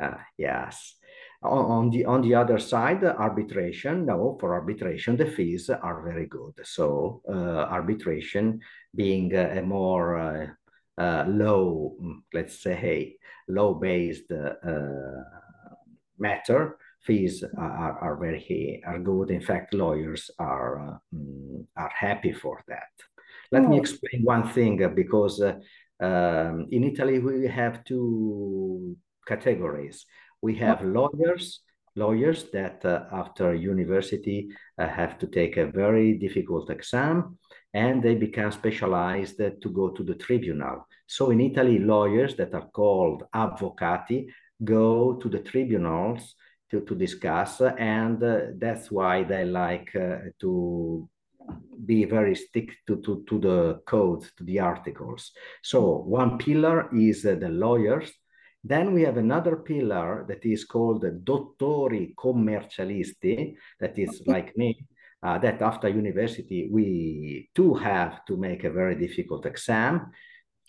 Uh, 0.00 0.20
yes. 0.38 0.94
On, 1.42 1.90
the 1.90 2.04
on 2.04 2.22
the 2.22 2.34
other 2.34 2.58
side, 2.58 3.04
arbitration. 3.04 4.06
No, 4.06 4.36
for 4.40 4.54
arbitration, 4.54 5.16
the 5.16 5.26
fees 5.26 5.70
are 5.70 6.02
very 6.02 6.26
good. 6.26 6.54
So 6.64 7.22
uh, 7.28 7.68
arbitration 7.78 8.60
being 8.94 9.34
a, 9.34 9.58
a 9.58 9.62
more 9.62 10.16
uh, 10.16 10.46
uh 10.98 11.24
low, 11.28 11.96
let's 12.32 12.62
say, 12.62 13.16
low-based 13.48 14.32
uh, 14.32 15.22
matter, 16.18 16.78
fees 17.06 17.44
are, 17.56 17.98
are 18.00 18.16
very 18.16 18.82
are 18.86 18.98
good. 18.98 19.30
In 19.30 19.40
fact, 19.40 19.72
lawyers 19.72 20.30
are 20.38 20.72
uh, 20.88 20.98
are 21.76 21.92
happy 21.94 22.32
for 22.32 22.62
that. 22.68 22.92
Let 23.52 23.64
oh. 23.64 23.68
me 23.68 23.78
explain 23.78 24.22
one 24.24 24.48
thing 24.48 24.76
because 24.94 25.40
uh, 25.40 25.54
um, 26.00 26.66
in 26.70 26.84
Italy 26.84 27.18
we 27.18 27.46
have 27.46 27.84
two 27.84 28.96
categories. 29.26 30.04
We 30.42 30.56
have 30.56 30.84
lawyers, 30.84 31.60
lawyers 31.94 32.44
that 32.52 32.84
uh, 32.84 33.04
after 33.12 33.54
university 33.54 34.48
uh, 34.78 34.88
have 34.88 35.18
to 35.18 35.26
take 35.26 35.56
a 35.56 35.66
very 35.66 36.18
difficult 36.18 36.70
exam 36.70 37.38
and 37.72 38.02
they 38.02 38.14
become 38.14 38.52
specialized 38.52 39.38
to 39.38 39.68
go 39.70 39.90
to 39.90 40.02
the 40.02 40.14
tribunal. 40.14 40.86
So 41.06 41.30
in 41.30 41.40
Italy, 41.40 41.78
lawyers 41.78 42.36
that 42.36 42.54
are 42.54 42.68
called 42.68 43.24
avvocati 43.34 44.26
go 44.64 45.14
to 45.14 45.28
the 45.28 45.40
tribunals 45.40 46.34
to, 46.70 46.80
to 46.80 46.94
discuss 46.94 47.60
and 47.60 48.22
uh, 48.22 48.40
that's 48.58 48.90
why 48.90 49.22
they 49.22 49.44
like 49.44 49.94
uh, 49.94 50.16
to 50.40 51.08
be 51.84 52.04
very 52.04 52.34
stick 52.34 52.70
to, 52.86 52.96
to, 53.02 53.24
to 53.28 53.38
the 53.38 53.80
code, 53.86 54.22
to 54.36 54.44
the 54.44 54.58
articles. 54.60 55.32
So 55.62 55.98
one 55.98 56.38
pillar 56.38 56.88
is 56.94 57.24
uh, 57.24 57.36
the 57.36 57.48
lawyers. 57.48 58.10
Then 58.64 58.94
we 58.94 59.02
have 59.02 59.16
another 59.16 59.56
pillar 59.56 60.24
that 60.28 60.44
is 60.44 60.64
called 60.64 61.02
the 61.02 61.20
dottori 61.22 62.14
commercialisti, 62.16 63.54
that 63.78 63.96
is 63.96 64.22
like 64.26 64.56
me, 64.56 64.86
uh, 65.22 65.38
that 65.38 65.62
after 65.62 65.88
university 65.88 66.68
we 66.70 67.48
too 67.54 67.74
have 67.74 68.24
to 68.26 68.36
make 68.36 68.64
a 68.64 68.70
very 68.70 68.96
difficult 68.96 69.46
exam 69.46 70.10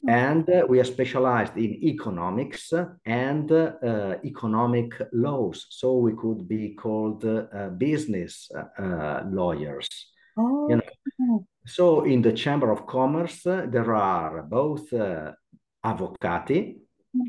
and 0.08 0.48
uh, 0.50 0.64
we 0.70 0.80
are 0.80 0.84
specialized 0.84 1.58
in 1.58 1.74
economics 1.84 2.72
and 3.06 3.52
uh, 3.52 4.16
economic 4.24 4.94
laws 5.14 5.66
so 5.70 5.98
we 5.98 6.14
could 6.14 6.48
be 6.48 6.76
called 6.76 7.26
uh, 7.26 7.70
business 7.78 8.50
uh, 8.78 9.22
lawyers 9.30 9.88
oh. 10.38 10.68
you 10.70 10.76
know? 10.76 11.46
so 11.66 12.04
in 12.04 12.22
the 12.22 12.32
chamber 12.32 12.72
of 12.72 12.86
commerce 12.86 13.42
there 13.44 13.96
are 13.96 14.44
both 14.44 14.94
uh, 14.94 15.32
avvocati 15.84 16.78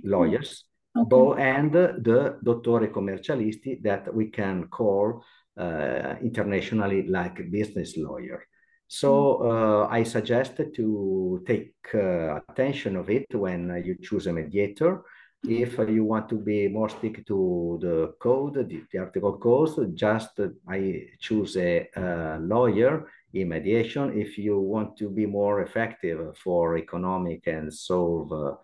lawyers 0.05 0.65
okay. 0.97 1.09
both, 1.09 1.39
and 1.39 1.73
the 1.73 2.39
dottori 2.45 2.91
commercialisti 2.93 3.83
that 3.83 4.13
we 4.15 4.27
can 4.27 4.69
call 4.69 5.25
uh, 5.59 6.17
internationally 6.23 7.07
like 7.09 7.51
business 7.51 7.97
lawyer 7.97 8.45
so 8.89 9.43
uh, 9.43 9.89
I 9.91 10.03
suggest 10.03 10.57
to 10.57 11.45
take 11.47 11.75
uh, 11.95 12.41
attention 12.49 12.97
of 12.97 13.11
it 13.11 13.27
when 13.35 13.83
you 13.85 13.97
choose 14.01 14.27
a 14.27 14.33
mediator. 14.33 15.05
If 15.47 15.79
you 15.79 16.05
want 16.05 16.29
to 16.31 16.37
be 16.37 16.69
more 16.69 16.89
stick 16.89 17.25
to 17.27 17.79
the 17.81 18.15
code, 18.19 18.55
the, 18.55 18.83
the 18.91 18.99
article 18.99 19.39
codes, 19.39 19.79
just 19.95 20.41
uh, 20.41 20.49
I 20.69 21.11
choose 21.21 21.57
a, 21.59 21.89
a 21.95 22.39
lawyer 22.41 23.09
in 23.35 23.51
mediation. 23.51 24.19
If 24.19 24.39
you 24.39 24.59
want 24.59 24.97
to 24.97 25.11
be 25.11 25.27
more 25.27 25.61
effective 25.61 26.37
for 26.39 26.79
economic 26.79 27.47
and 27.47 27.73
solve 27.73 28.33
uh, 28.33 28.55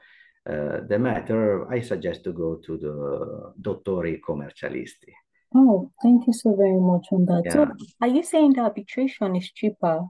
uh, 0.51 0.81
the 0.89 0.99
matter, 0.99 1.71
I 1.71 1.81
suggest 1.81 2.25
to 2.25 2.33
go 2.33 2.57
to 2.57 2.77
the 2.79 3.53
dottori 3.61 4.21
commercialisti. 4.21 5.13
Oh, 5.55 5.91
thank 6.03 6.27
you 6.27 6.33
so 6.33 6.55
very 6.57 6.81
much 6.81 7.07
on 7.13 7.27
that. 7.27 7.43
Yeah. 7.47 7.53
So 7.53 7.69
are 8.01 8.09
you 8.09 8.23
saying 8.23 8.55
that 8.55 8.63
arbitration 8.63 9.37
is 9.37 9.51
cheaper 9.53 10.01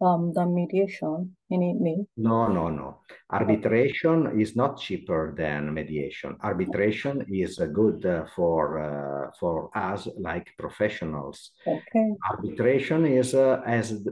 um, 0.00 0.32
than 0.34 0.54
mediation 0.54 1.36
in 1.50 1.62
Italy? 1.62 2.06
No, 2.16 2.46
no, 2.46 2.68
no. 2.68 3.00
Arbitration 3.30 4.40
is 4.40 4.54
not 4.54 4.78
cheaper 4.78 5.34
than 5.36 5.74
mediation. 5.74 6.36
Arbitration 6.42 7.26
is 7.28 7.58
uh, 7.58 7.66
good 7.66 8.06
uh, 8.06 8.24
for 8.36 8.78
uh, 8.78 9.30
for 9.40 9.76
us 9.76 10.06
like 10.16 10.46
professionals. 10.58 11.50
Okay. 11.66 12.08
Arbitration 12.30 13.04
is 13.04 13.34
uh, 13.34 13.60
as 13.66 14.06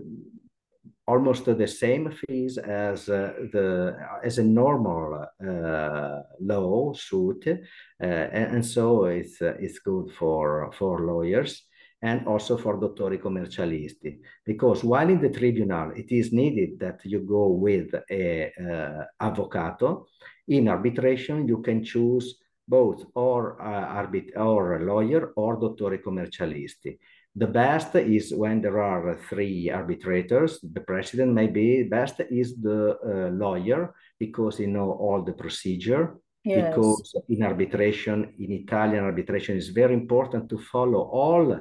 almost 1.06 1.44
the 1.44 1.66
same 1.66 2.10
fees 2.10 2.58
as 2.58 3.08
uh, 3.08 3.32
the 3.52 3.96
as 4.24 4.38
a 4.38 4.44
normal 4.44 5.24
uh, 5.24 6.20
lawsuit, 6.40 7.46
uh, 7.46 8.04
and, 8.04 8.56
and, 8.56 8.66
so 8.66 9.04
it's 9.04 9.40
uh, 9.40 9.54
it's 9.60 9.78
good 9.78 10.10
for 10.18 10.72
for 10.72 11.06
lawyers 11.06 11.62
and 12.02 12.26
also 12.26 12.56
for 12.56 12.78
dottori 12.78 13.18
commercialisti. 13.18 14.18
Because 14.44 14.84
while 14.84 15.08
in 15.08 15.20
the 15.20 15.30
tribunal 15.30 15.92
it 15.96 16.10
is 16.10 16.32
needed 16.32 16.78
that 16.80 17.00
you 17.04 17.20
go 17.20 17.48
with 17.48 17.94
a 18.10 18.52
avvocato 19.20 20.06
in 20.48 20.68
arbitration 20.68 21.48
you 21.48 21.62
can 21.62 21.82
choose 21.82 22.38
both 22.68 23.04
or 23.14 23.60
uh, 23.62 24.02
arbit 24.02 24.36
or 24.36 24.80
lawyer 24.82 25.32
or 25.36 25.56
dottori 25.58 26.02
commercialisti 26.02 26.98
the 27.36 27.46
best 27.46 27.94
is 27.94 28.32
when 28.32 28.62
there 28.62 28.82
are 28.82 29.20
three 29.28 29.70
arbitrators. 29.70 30.58
The 30.62 30.80
president 30.80 31.34
may 31.34 31.46
be 31.46 31.82
best 31.82 32.20
is 32.30 32.56
the 32.56 32.96
uh, 32.96 33.30
lawyer 33.30 33.94
because 34.18 34.56
he 34.56 34.66
know 34.66 34.92
all 34.92 35.22
the 35.22 35.34
procedure. 35.34 36.16
Yes. 36.44 36.74
Because 36.74 37.14
in 37.28 37.42
arbitration, 37.42 38.32
in 38.38 38.52
Italian 38.52 39.04
arbitration, 39.04 39.56
is 39.56 39.68
very 39.68 39.92
important 39.92 40.48
to 40.48 40.58
follow 40.58 41.00
all 41.00 41.60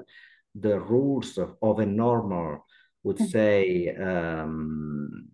the 0.53 0.79
rules 0.79 1.37
of, 1.37 1.55
of 1.61 1.79
a 1.79 1.85
normal, 1.85 2.65
would 3.03 3.17
mm. 3.17 3.27
say, 3.29 3.95
um, 3.95 5.27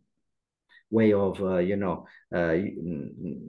way 0.92 1.14
of 1.14 1.42
uh, 1.42 1.58
you 1.58 1.78
know 1.78 2.06
uh, 2.36 2.54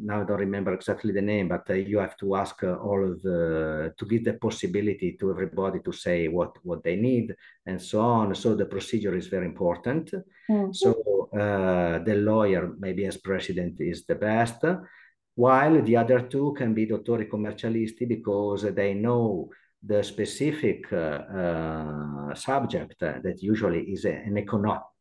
now 0.04 0.22
I 0.22 0.24
don't 0.24 0.38
remember 0.38 0.72
exactly 0.72 1.12
the 1.12 1.20
name, 1.20 1.48
but 1.48 1.68
uh, 1.68 1.74
you 1.74 1.98
have 1.98 2.16
to 2.18 2.36
ask 2.36 2.62
uh, 2.62 2.74
all 2.76 3.04
of 3.04 3.20
the 3.22 3.92
to 3.98 4.06
give 4.06 4.24
the 4.24 4.34
possibility 4.34 5.16
to 5.20 5.30
everybody 5.30 5.80
to 5.80 5.92
say 5.92 6.28
what 6.28 6.56
what 6.62 6.82
they 6.82 6.96
need 6.96 7.34
and 7.66 7.82
so 7.82 8.00
on. 8.00 8.34
So 8.34 8.54
the 8.54 8.66
procedure 8.66 9.16
is 9.16 9.26
very 9.26 9.46
important. 9.46 10.12
Mm-hmm. 10.50 10.72
So 10.72 11.28
uh, 11.32 11.98
the 12.04 12.14
lawyer, 12.14 12.74
maybe 12.78 13.06
as 13.06 13.16
president, 13.16 13.80
is 13.80 14.04
the 14.06 14.14
best, 14.14 14.64
while 15.34 15.82
the 15.82 15.96
other 15.96 16.20
two 16.22 16.54
can 16.56 16.74
be 16.74 16.86
dottori 16.86 17.28
commercialisti 17.28 18.06
because 18.06 18.62
they 18.74 18.94
know 18.94 19.50
the 19.84 20.02
specific 20.02 20.92
uh, 20.92 22.32
subject 22.34 23.00
that 23.00 23.42
usually 23.42 23.82
is 23.92 24.04
an 24.04 24.38
economic 24.38 24.91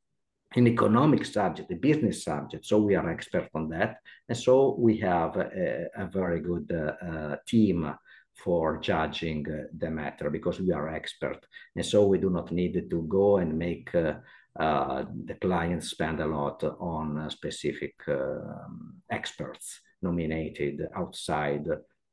an 0.56 0.68
economic 0.68 1.26
subject, 1.26 1.72
a 1.72 1.76
business 1.76 2.24
subject. 2.24 2.66
So 2.66 2.78
we 2.80 2.96
are 2.96 3.10
expert 3.10 3.50
on 3.54 3.70
that. 3.70 3.98
And 4.28 4.38
so 4.38 4.76
we 4.78 4.98
have 4.98 5.38
a, 5.38 5.88
a 5.96 6.06
very 6.08 6.42
good 6.42 6.72
uh, 6.72 7.06
uh, 7.06 7.36
team 7.48 7.94
for 8.36 8.78
judging 8.80 9.46
uh, 9.48 9.68
the 9.78 9.90
matter 9.90 10.30
because 10.30 10.60
we 10.60 10.74
are 10.74 10.90
expert. 10.90 11.46
And 11.76 11.86
so 11.86 12.06
we 12.06 12.18
do 12.18 12.30
not 12.30 12.52
need 12.52 12.90
to 12.90 13.02
go 13.04 13.38
and 13.38 13.58
make 13.58 13.94
uh, 13.96 14.16
uh, 14.60 15.06
the 15.26 15.36
client 15.36 15.84
spend 15.84 16.20
a 16.20 16.26
lot 16.26 16.64
on 16.64 17.18
uh, 17.18 17.30
specific 17.30 17.96
um, 18.10 18.96
experts 19.10 19.80
nominated 20.02 20.88
outside 20.96 21.66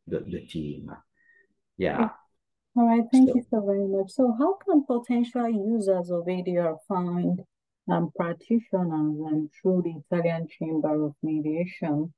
the, 0.07 0.20
the 0.20 0.46
team. 0.46 0.90
Yeah. 1.77 2.11
All 2.77 2.87
right, 2.87 3.05
thank 3.11 3.31
so, 3.31 3.35
you 3.35 3.42
so 3.51 3.61
very 3.66 3.88
much. 3.88 4.11
So 4.11 4.33
how 4.38 4.55
can 4.64 4.85
potential 4.85 5.48
users 5.48 6.11
of 6.11 6.27
ADR 6.27 6.77
find 6.87 7.42
um, 7.90 8.11
practitioners 8.16 9.16
and 9.31 9.51
through 9.53 9.83
the 9.83 9.94
Italian 10.03 10.48
Chamber 10.48 11.07
of 11.07 11.14
Mediation. 11.22 12.12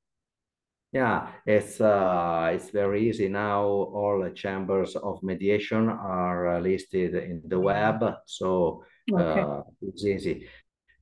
Yeah, 0.92 1.28
it's 1.46 1.80
uh, 1.80 2.50
it's 2.52 2.70
very 2.70 3.08
easy 3.08 3.28
now. 3.28 3.62
All 3.62 4.20
the 4.24 4.30
chambers 4.30 4.96
of 4.96 5.22
mediation 5.22 5.88
are 5.88 6.56
uh, 6.56 6.60
listed 6.60 7.14
in 7.14 7.42
the 7.46 7.60
web, 7.60 8.02
so 8.26 8.84
okay. 9.12 9.40
uh, 9.40 9.62
it's 9.82 10.04
easy. 10.04 10.48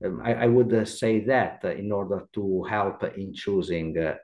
Um, 0.05 0.21
I, 0.23 0.45
I, 0.45 0.47
would 0.47 0.73
uh, 0.73 0.85
say 0.85 1.25
that 1.25 1.65
in 1.65 1.91
order 1.91 2.29
to 2.35 2.63
help 2.65 3.03
in 3.17 3.33
choosing 3.35 3.97
uh, 3.99 4.15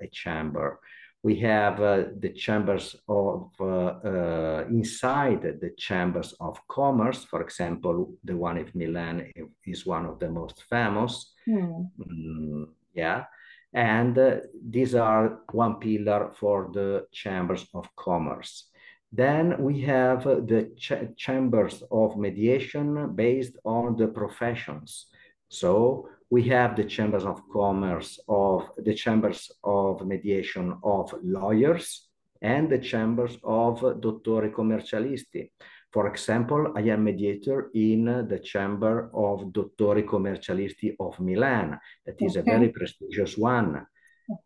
a 0.00 0.08
chamber 0.12 0.78
we 1.24 1.36
have 1.36 1.80
uh, 1.80 2.04
the 2.20 2.28
chambers 2.28 2.94
of 3.08 3.50
uh, 3.58 3.64
uh, 3.64 4.64
inside 4.68 5.40
the 5.42 5.72
chambers 5.78 6.34
of 6.38 6.60
commerce. 6.68 7.24
For 7.24 7.40
example, 7.40 8.12
the 8.22 8.36
one 8.36 8.58
in 8.58 8.70
Milan 8.74 9.32
is 9.64 9.86
one 9.86 10.04
of 10.04 10.18
the 10.18 10.28
most 10.28 10.64
famous. 10.68 11.32
Mm. 11.48 11.90
Mm, 11.98 12.66
yeah, 12.92 13.24
And 13.72 14.18
uh, 14.18 14.36
these 14.70 14.94
are 14.94 15.40
one 15.50 15.76
pillar 15.80 16.30
for 16.38 16.70
the 16.74 17.06
chambers 17.10 17.66
of 17.72 17.88
commerce. 17.96 18.68
Then 19.10 19.56
we 19.58 19.80
have 19.82 20.24
the 20.24 20.72
ch 20.76 20.92
chambers 21.16 21.82
of 21.90 22.18
mediation 22.18 23.14
based 23.14 23.56
on 23.64 23.96
the 23.96 24.08
professions. 24.08 25.06
So 25.48 26.08
we 26.30 26.42
have 26.44 26.76
the 26.76 26.84
chambers 26.84 27.24
of 27.24 27.42
commerce 27.52 28.18
of 28.28 28.70
the 28.78 28.94
chambers 28.94 29.50
of 29.62 30.06
mediation 30.06 30.74
of 30.82 31.14
lawyers 31.22 32.08
and 32.42 32.68
the 32.70 32.78
chambers 32.78 33.38
of 33.44 33.80
dottori 34.00 34.52
commercialisti. 34.52 35.50
For 35.90 36.08
example, 36.08 36.72
I 36.76 36.80
am 36.90 37.04
mediator 37.04 37.70
in 37.74 38.26
the 38.28 38.40
chamber 38.40 39.10
of 39.14 39.52
dottori 39.52 40.04
commercialisti 40.04 40.96
of 40.98 41.20
Milan. 41.20 41.78
That 42.04 42.20
is 42.20 42.36
okay. 42.36 42.40
a 42.40 42.58
very 42.58 42.68
prestigious 42.70 43.38
one. 43.38 43.86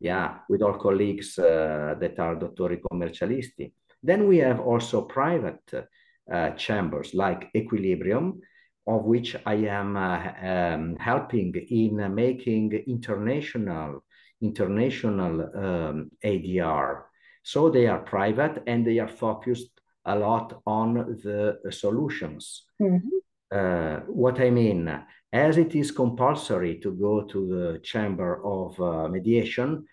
Yeah, 0.00 0.40
with 0.48 0.62
all 0.62 0.76
colleagues 0.76 1.38
uh, 1.38 1.94
that 1.98 2.18
are 2.18 2.36
dottori 2.36 2.80
commercialisti. 2.80 3.72
Then 4.02 4.28
we 4.28 4.38
have 4.38 4.60
also 4.60 5.02
private 5.02 5.88
uh, 6.30 6.50
chambers 6.50 7.14
like 7.14 7.48
Equilibrium, 7.56 8.40
of 8.88 9.04
which 9.04 9.36
I 9.44 9.54
am 9.54 9.96
uh, 9.96 10.32
um, 10.42 10.96
helping 10.98 11.54
in 11.54 12.14
making 12.14 12.72
international 12.86 14.02
international 14.40 15.34
um, 15.54 16.10
ADR. 16.24 17.02
So 17.42 17.70
they 17.70 17.86
are 17.86 17.98
private 17.98 18.62
and 18.66 18.86
they 18.86 18.98
are 19.00 19.08
focused 19.08 19.70
a 20.04 20.16
lot 20.16 20.62
on 20.64 20.94
the 21.24 21.58
solutions. 21.70 22.64
Mm-hmm. 22.80 23.08
Uh, 23.50 23.96
what 24.06 24.40
I 24.40 24.50
mean, 24.50 24.82
as 25.32 25.58
it 25.58 25.74
is 25.74 25.90
compulsory 25.90 26.78
to 26.80 26.92
go 26.92 27.22
to 27.22 27.38
the 27.48 27.78
chamber 27.80 28.40
of 28.44 28.80
uh, 28.80 29.08
mediation, 29.08 29.84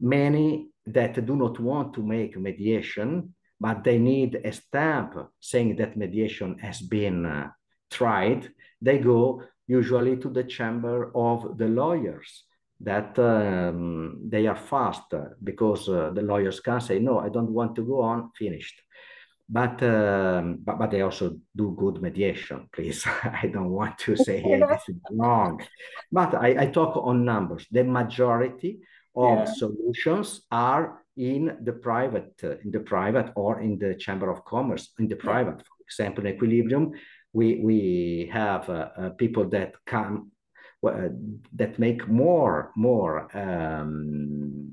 many 0.00 0.68
that 0.86 1.24
do 1.24 1.36
not 1.36 1.58
want 1.58 1.94
to 1.94 2.02
make 2.02 2.36
mediation, 2.36 3.34
but 3.58 3.82
they 3.82 3.98
need 3.98 4.40
a 4.44 4.52
stamp 4.52 5.14
saying 5.40 5.76
that 5.76 5.96
mediation 5.96 6.58
has 6.58 6.82
been 6.82 7.24
uh, 7.24 7.48
tried, 7.90 8.50
they 8.80 8.98
go 8.98 9.42
usually 9.66 10.16
to 10.16 10.28
the 10.28 10.44
chamber 10.44 11.10
of 11.14 11.58
the 11.58 11.68
lawyers 11.68 12.44
that 12.80 13.18
um, 13.18 14.20
they 14.28 14.46
are 14.46 14.56
fast 14.56 15.14
because 15.42 15.88
uh, 15.88 16.10
the 16.14 16.22
lawyers 16.22 16.60
can 16.60 16.80
say, 16.80 16.98
no, 16.98 17.18
I 17.18 17.28
don't 17.28 17.50
want 17.50 17.74
to 17.76 17.82
go 17.82 18.02
on, 18.02 18.30
finished. 18.38 18.82
But, 19.48 19.80
um, 19.82 20.58
but, 20.64 20.78
but 20.78 20.90
they 20.90 21.02
also 21.02 21.38
do 21.54 21.74
good 21.78 22.02
mediation, 22.02 22.68
please. 22.72 23.06
I 23.22 23.46
don't 23.46 23.70
want 23.70 23.96
to 24.00 24.16
say 24.16 24.42
is 24.42 24.96
wrong. 25.12 25.62
But 26.10 26.34
I, 26.34 26.64
I 26.64 26.66
talk 26.66 26.96
on 26.96 27.24
numbers. 27.24 27.66
The 27.70 27.84
majority 27.84 28.80
of 29.14 29.38
yeah. 29.38 29.44
solutions 29.44 30.42
are 30.50 31.02
in 31.16 31.56
the 31.62 31.72
private, 31.72 32.34
uh, 32.42 32.56
in 32.64 32.70
the 32.72 32.80
private 32.80 33.32
or 33.36 33.60
in 33.60 33.78
the 33.78 33.94
chamber 33.94 34.30
of 34.30 34.44
commerce, 34.44 34.92
in 34.98 35.08
the 35.08 35.16
private. 35.16 35.58
For 35.58 35.82
example, 35.88 36.26
in 36.26 36.34
equilibrium, 36.34 36.92
we 37.36 37.46
we 37.68 37.80
have 38.32 38.64
uh, 38.70 38.88
uh, 39.00 39.10
people 39.22 39.44
that 39.56 39.70
come 39.84 40.14
uh, 40.86 41.08
that 41.60 41.78
make 41.78 42.08
more 42.08 42.72
more 42.76 43.14
um, 43.36 44.72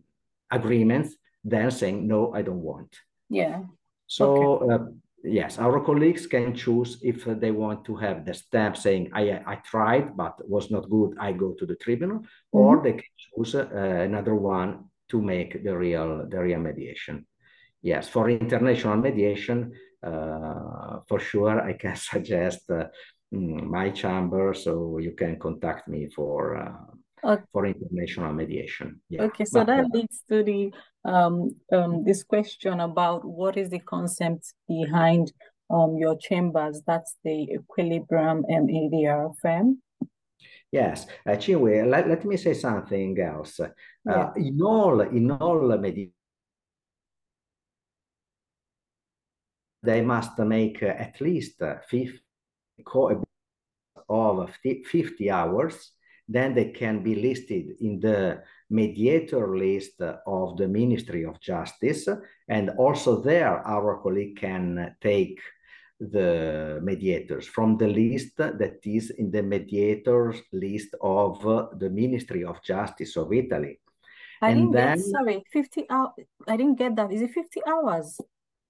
agreements 0.49 1.09
than 1.43 1.69
saying 1.71 2.07
no, 2.07 2.33
I 2.33 2.41
don't 2.41 2.65
want. 2.71 2.91
Yeah. 3.29 3.63
So 4.07 4.25
okay. 4.27 4.73
uh, 4.73 4.85
yes, 5.23 5.59
our 5.59 5.79
colleagues 5.81 6.25
can 6.27 6.55
choose 6.55 6.99
if 7.01 7.25
they 7.25 7.51
want 7.51 7.83
to 7.85 7.95
have 7.97 8.25
the 8.25 8.33
stamp 8.33 8.77
saying 8.77 9.11
I 9.13 9.23
I 9.53 9.55
tried 9.71 10.15
but 10.15 10.33
was 10.47 10.71
not 10.71 10.89
good. 10.89 11.11
I 11.19 11.33
go 11.33 11.49
to 11.59 11.65
the 11.65 11.75
tribunal, 11.83 12.19
mm 12.19 12.23
-hmm. 12.23 12.59
or 12.59 12.71
they 12.83 12.95
can 13.01 13.13
choose 13.25 13.53
uh, 13.59 14.01
another 14.09 14.35
one 14.59 14.71
to 15.11 15.17
make 15.21 15.51
the 15.65 15.75
real 15.83 16.09
the 16.31 16.39
real 16.47 16.61
mediation. 16.69 17.15
Yes, 17.81 18.09
for 18.09 18.29
international 18.29 18.97
mediation, 19.07 19.57
for 21.07 21.19
sure, 21.19 21.61
I 21.61 21.73
can 21.73 21.95
suggest 22.11 22.69
uh, 22.69 22.85
mm, 23.33 23.63
my 23.63 23.89
chamber, 23.89 24.53
so 24.53 24.97
you 24.97 25.11
can 25.11 25.39
contact 25.39 25.87
me 25.87 26.09
for 26.15 26.57
uh, 26.57 27.31
okay. 27.31 27.43
for 27.51 27.65
international 27.65 28.33
mediation. 28.33 29.01
Yeah. 29.09 29.23
Okay, 29.23 29.45
so 29.45 29.59
but, 29.59 29.67
that 29.67 29.85
leads 29.93 30.23
to 30.29 30.43
the 30.43 30.71
um, 31.05 31.55
um, 31.71 32.03
this 32.03 32.23
question 32.23 32.79
about 32.79 33.25
what 33.25 33.57
is 33.57 33.69
the 33.69 33.79
concept 33.79 34.53
behind 34.67 35.31
um, 35.69 35.97
your 35.97 36.17
chambers. 36.17 36.81
That's 36.85 37.17
the 37.23 37.47
Equilibrium 37.59 38.45
um, 38.49 38.67
ADR. 38.67 39.75
Yes, 40.71 41.05
uh, 41.27 41.31
Chinwe, 41.31 41.87
let, 41.87 42.09
let 42.09 42.25
me 42.25 42.35
say 42.35 42.55
something 42.55 43.19
else. 43.19 43.59
Uh, 43.59 43.69
yeah. 44.05 44.31
in 44.35 44.59
all 44.61 45.01
in 45.01 45.29
all 45.31 45.77
mediation 45.77 46.13
they 49.83 50.01
must 50.01 50.39
make 50.39 50.81
uh, 50.81 50.87
at 50.87 51.19
least 51.21 51.61
uh, 51.61 51.75
50 51.87 52.19
of 54.09 54.51
50 54.63 55.31
hours 55.31 55.91
then 56.27 56.53
they 56.53 56.71
can 56.71 57.03
be 57.03 57.15
listed 57.15 57.75
in 57.81 57.99
the 57.99 58.41
mediator 58.69 59.57
list 59.57 60.01
of 60.25 60.57
the 60.57 60.67
Ministry 60.67 61.25
of 61.25 61.39
Justice. 61.39 62.07
And 62.47 62.69
also 62.71 63.21
there, 63.21 63.59
our 63.67 64.01
colleague 64.01 64.37
can 64.37 64.95
take 65.01 65.39
the 65.99 66.79
mediators 66.81 67.47
from 67.47 67.77
the 67.77 67.87
list 67.87 68.37
that 68.37 68.79
is 68.83 69.11
in 69.11 69.31
the 69.31 69.43
mediators 69.43 70.41
list 70.51 70.95
of 71.01 71.41
the 71.79 71.89
Ministry 71.89 72.43
of 72.43 72.63
Justice 72.63 73.15
of 73.17 73.31
Italy. 73.31 73.79
I 74.41 74.49
and 74.49 74.59
didn't 74.59 74.71
then, 74.73 74.97
get, 74.97 75.05
sorry, 75.05 75.43
50 75.51 75.85
hours. 75.89 76.11
I 76.47 76.57
didn't 76.57 76.75
get 76.75 76.95
that. 76.95 77.11
Is 77.11 77.21
it 77.21 77.31
50 77.31 77.61
hours? 77.67 78.19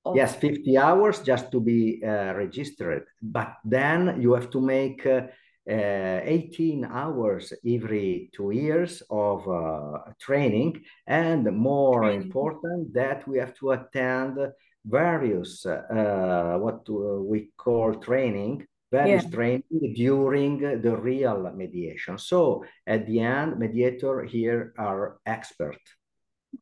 Of... 0.05 0.15
Yes, 0.15 0.35
50 0.35 0.77
hours 0.77 1.19
just 1.21 1.51
to 1.51 1.59
be 1.59 2.01
uh, 2.03 2.33
registered. 2.33 3.05
But 3.21 3.55
then 3.63 4.21
you 4.21 4.33
have 4.33 4.49
to 4.51 4.61
make 4.61 5.05
uh, 5.05 5.27
uh, 5.69 6.19
18 6.23 6.85
hours 6.85 7.53
every 7.65 8.29
two 8.35 8.51
years 8.51 9.01
of 9.09 9.47
uh, 9.47 9.99
training. 10.19 10.83
And 11.07 11.45
more 11.55 12.01
training. 12.01 12.23
important, 12.23 12.93
that 12.93 13.27
we 13.27 13.39
have 13.39 13.55
to 13.59 13.71
attend 13.71 14.39
various, 14.85 15.65
uh, 15.65 16.57
what 16.59 16.87
we 16.89 17.51
call 17.55 17.95
training, 17.95 18.67
various 18.91 19.23
yeah. 19.23 19.29
training 19.29 19.93
during 19.95 20.81
the 20.81 20.95
real 20.97 21.51
mediation. 21.55 22.17
So 22.17 22.65
at 22.85 23.07
the 23.07 23.21
end, 23.21 23.57
mediator 23.57 24.23
here 24.23 24.73
are 24.77 25.17
expert. 25.25 25.79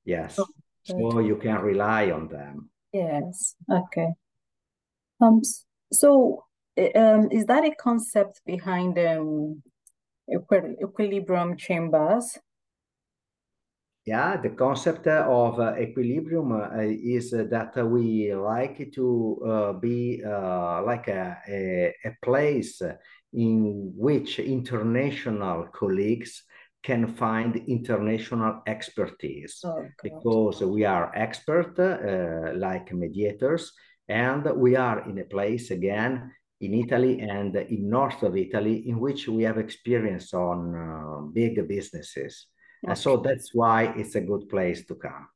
Yes. 0.06 0.38
Oh, 0.40 0.48
so 0.84 1.20
you 1.20 1.36
can 1.38 1.60
rely 1.62 2.12
on 2.12 2.28
them. 2.28 2.71
Yes. 2.94 3.56
Okay. 3.72 4.10
Um. 5.22 5.42
So, 5.94 6.46
um, 6.96 7.30
is 7.32 7.46
that 7.46 7.64
a 7.66 7.76
concept 7.76 8.42
behind 8.46 8.98
um 8.98 9.62
equilibrium 10.30 11.58
chambers? 11.58 12.38
Yeah, 14.04 14.38
the 14.42 14.50
concept 14.50 15.06
of 15.06 15.60
uh, 15.60 15.76
equilibrium 15.78 16.54
uh, 16.54 16.70
is 16.82 17.32
that 17.32 17.74
we 17.88 18.34
like 18.34 18.92
to 18.94 19.42
uh, 19.46 19.74
be 19.74 20.24
uh, 20.26 20.82
like 20.84 21.08
a, 21.08 21.38
a, 21.48 21.94
a 22.06 22.18
place 22.24 22.82
in 23.34 23.94
which 23.96 24.40
international 24.40 25.68
colleagues 25.68 26.44
can 26.84 27.08
find 27.08 27.56
international 27.68 28.62
expertise 28.66 29.62
oh, 29.64 29.86
because 30.02 30.62
we 30.62 30.84
are 30.84 31.12
expert 31.16 31.78
uh, 31.80 32.58
like 32.58 32.92
mediators 32.94 33.72
and 34.08 34.46
we 34.56 34.76
are 34.76 35.08
in 35.10 35.20
a 35.20 35.26
place 35.26 35.72
again 35.72 36.32
in 36.60 36.74
Italy 36.74 37.20
and 37.22 37.56
in 37.56 37.90
north 37.90 38.24
of 38.24 38.36
Italy 38.36 38.88
in 38.88 39.00
which 39.00 39.28
we 39.28 39.44
have 39.44 39.58
experience 39.58 40.34
on 40.34 40.76
uh, 40.76 41.22
big 41.34 41.68
businesses. 41.68 42.48
Okay. 42.84 42.92
And 42.92 42.98
so 42.98 43.18
that's 43.18 43.54
why 43.54 43.94
it's 43.96 44.16
a 44.16 44.22
good 44.22 44.50
place 44.50 44.86
to 44.86 44.96
come. 44.96 45.28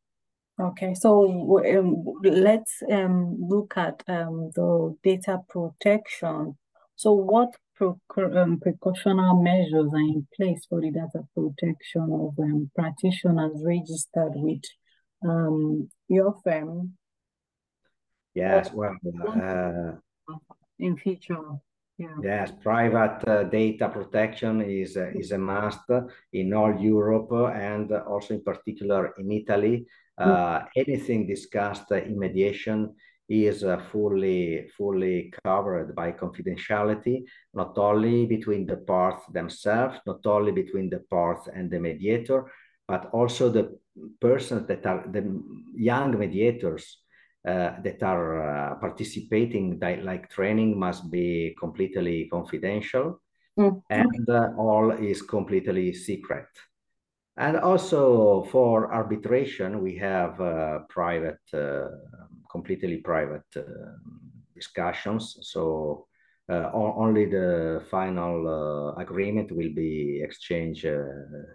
Okay, 0.57 0.93
so 0.93 1.59
um, 1.77 2.05
let's 2.23 2.81
um, 2.89 3.35
look 3.39 3.73
at 3.75 4.01
um, 4.07 4.51
the 4.55 4.95
data 5.03 5.39
protection. 5.49 6.57
So 6.95 7.11
what 7.11 7.55
precautionary 7.77 9.41
measures 9.41 9.91
are 9.93 9.97
in 9.97 10.27
place 10.35 10.65
for 10.69 10.81
the 10.81 10.91
data 10.91 11.23
protection 11.33 12.03
of 12.03 12.33
um, 12.39 12.71
practitioners 12.75 13.51
registered 13.63 14.33
with 14.35 14.63
um, 15.27 15.89
your 16.07 16.35
firm? 16.43 16.93
Yes, 18.33 18.71
well, 18.73 18.95
uh, 19.27 20.35
in 20.79 20.97
future. 20.97 21.39
Yeah. 21.97 22.15
Yes, 22.21 22.51
private 22.61 23.25
uh, 23.25 23.43
data 23.43 23.87
protection 23.87 24.61
is 24.61 24.97
uh, 24.97 25.11
is 25.15 25.31
a 25.31 25.37
must 25.37 25.89
in 26.33 26.53
all 26.53 26.77
Europe 26.77 27.31
and 27.55 27.89
also 27.93 28.33
in 28.33 28.43
particular 28.43 29.13
in 29.17 29.31
Italy. 29.31 29.85
Mm. 30.19 30.27
Uh, 30.27 30.65
anything 30.75 31.25
discussed 31.25 31.91
in 31.91 32.19
mediation 32.19 32.93
is 33.27 33.63
uh, 33.63 33.77
fully 33.91 34.69
fully 34.77 35.33
covered 35.43 35.95
by 35.95 36.11
confidentiality 36.11 37.23
not 37.53 37.77
only 37.77 38.25
between 38.25 38.65
the 38.65 38.77
parts 38.77 39.23
themselves 39.33 39.97
not 40.05 40.25
only 40.25 40.51
between 40.51 40.89
the 40.89 40.99
parts 41.09 41.47
and 41.53 41.71
the 41.71 41.79
mediator 41.79 42.51
but 42.87 43.09
also 43.13 43.49
the 43.49 43.77
persons 44.21 44.67
that 44.67 44.85
are 44.85 45.07
the 45.11 45.41
young 45.75 46.17
mediators 46.17 47.01
uh, 47.47 47.73
that 47.83 48.01
are 48.03 48.41
uh, 48.41 48.75
participating 48.75 49.79
like 50.03 50.29
training 50.29 50.77
must 50.77 51.09
be 51.09 51.55
completely 51.59 52.27
confidential 52.31 53.21
mm. 53.57 53.81
and 53.89 54.29
uh, 54.29 54.49
all 54.57 54.91
is 54.91 55.21
completely 55.21 55.93
secret 55.93 56.47
and 57.37 57.57
also 57.57 58.43
for 58.51 58.93
arbitration 58.93 59.81
we 59.81 59.95
have 59.95 60.39
uh, 60.39 60.79
private 60.89 61.39
uh, 61.53 61.87
completely 62.55 62.97
private 63.11 63.51
uh, 63.57 63.63
discussions 64.59 65.23
so 65.41 65.61
uh, 66.47 66.69
only 66.73 67.25
the 67.25 67.83
final 67.89 68.47
uh, 68.47 69.01
agreement 69.01 69.51
will 69.51 69.73
be 69.73 70.21
exchanged 70.23 70.85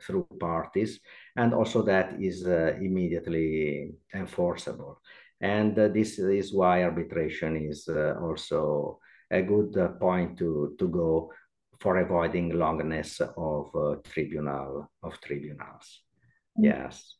through 0.04 0.26
parties, 0.40 0.98
and 1.36 1.54
also 1.54 1.80
that 1.82 2.20
is 2.20 2.44
immediately 2.44 3.94
enforceable. 4.12 5.00
And 5.40 5.76
this 5.76 6.18
is 6.18 6.52
why 6.52 6.82
arbitration 6.82 7.56
is 7.56 7.88
also 7.88 8.98
a 9.30 9.42
good 9.42 9.74
point 10.00 10.36
to, 10.38 10.74
to 10.76 10.88
go 10.88 11.30
for 11.78 11.98
avoiding 11.98 12.50
longness 12.50 13.20
of 13.20 13.70
uh, 13.76 14.00
tribunal 14.02 14.90
of 15.04 15.20
tribunals. 15.20 16.02
Mm. 16.58 16.64
Yes. 16.64 17.19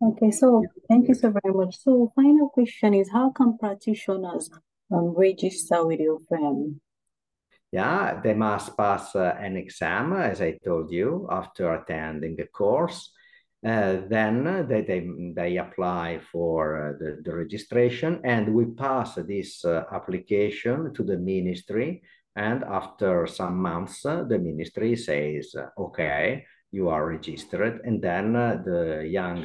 Okay, 0.00 0.30
so 0.30 0.64
thank 0.88 1.08
you 1.08 1.14
so 1.14 1.30
very 1.30 1.54
much. 1.54 1.76
So 1.82 2.12
final 2.14 2.48
question 2.50 2.94
is 2.94 3.10
how 3.10 3.30
can 3.30 3.58
practitioners 3.58 4.48
um, 4.92 5.14
register 5.16 5.84
with 5.84 5.98
your 5.98 6.20
firm? 6.28 6.80
Yeah, 7.72 8.20
they 8.22 8.34
must 8.34 8.76
pass 8.76 9.14
uh, 9.16 9.36
an 9.38 9.56
exam, 9.56 10.12
as 10.12 10.40
I 10.40 10.52
told 10.64 10.90
you, 10.92 11.26
after 11.30 11.74
attending 11.74 12.36
the 12.36 12.46
course. 12.46 13.10
Uh, 13.66 14.02
then 14.08 14.66
they, 14.68 14.82
they, 14.82 15.08
they 15.34 15.56
apply 15.56 16.20
for 16.30 16.90
uh, 16.90 16.92
the, 16.98 17.20
the 17.24 17.34
registration 17.34 18.20
and 18.22 18.54
we 18.54 18.66
pass 18.66 19.16
this 19.16 19.64
uh, 19.64 19.82
application 19.92 20.94
to 20.94 21.02
the 21.02 21.18
ministry. 21.18 22.02
And 22.36 22.62
after 22.62 23.26
some 23.26 23.60
months, 23.60 24.06
uh, 24.06 24.22
the 24.22 24.38
ministry 24.38 24.94
says, 24.94 25.56
okay, 25.76 26.46
you 26.70 26.88
are 26.88 27.06
registered. 27.06 27.80
And 27.84 28.02
then 28.02 28.36
uh, 28.36 28.62
the 28.64 29.06
young 29.08 29.42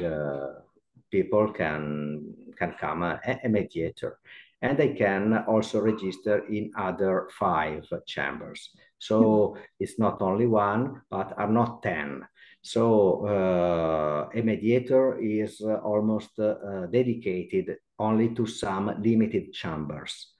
people 1.10 1.52
can, 1.52 2.34
can 2.58 2.74
come 2.80 3.02
a, 3.02 3.20
a 3.44 3.48
mediator 3.48 4.18
and 4.64 4.78
they 4.78 4.94
can 4.94 5.44
also 5.46 5.78
register 5.80 6.46
in 6.46 6.70
other 6.78 7.28
five 7.38 7.84
chambers. 8.06 8.70
So 8.98 9.58
it's 9.78 9.98
not 9.98 10.22
only 10.22 10.46
one, 10.46 11.02
but 11.10 11.34
are 11.36 11.52
not 11.52 11.82
10. 11.82 12.22
So 12.62 13.26
uh, 13.26 14.30
a 14.34 14.42
mediator 14.42 15.18
is 15.18 15.60
uh, 15.60 15.74
almost 15.84 16.38
uh, 16.38 16.86
dedicated 16.90 17.76
only 17.98 18.34
to 18.34 18.46
some 18.46 19.02
limited 19.02 19.52
chambers. 19.52 20.32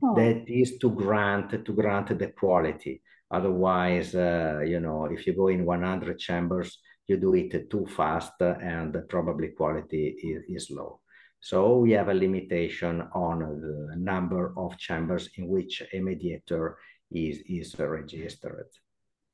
Oh. 0.00 0.14
That 0.14 0.44
is 0.46 0.78
to 0.78 0.90
grant 0.90 1.64
to 1.64 1.72
grant 1.72 2.16
the 2.16 2.28
quality. 2.28 3.02
Otherwise, 3.30 4.14
uh, 4.14 4.60
you 4.64 4.80
know, 4.80 5.06
if 5.06 5.26
you 5.26 5.34
go 5.34 5.48
in 5.48 5.64
100 5.64 6.18
chambers, 6.18 6.78
you 7.06 7.16
do 7.16 7.34
it 7.34 7.70
too 7.70 7.86
fast 7.86 8.32
and 8.40 8.96
probably 9.08 9.48
quality 9.48 10.16
is, 10.22 10.42
is 10.48 10.70
low. 10.70 11.00
So 11.40 11.78
we 11.78 11.92
have 11.92 12.08
a 12.08 12.14
limitation 12.14 13.02
on 13.14 13.38
the 13.38 13.96
number 13.96 14.52
of 14.56 14.78
chambers 14.78 15.28
in 15.36 15.46
which 15.48 15.82
a 15.92 16.00
mediator 16.00 16.78
is, 17.10 17.38
is 17.48 17.78
registered. 17.78 18.68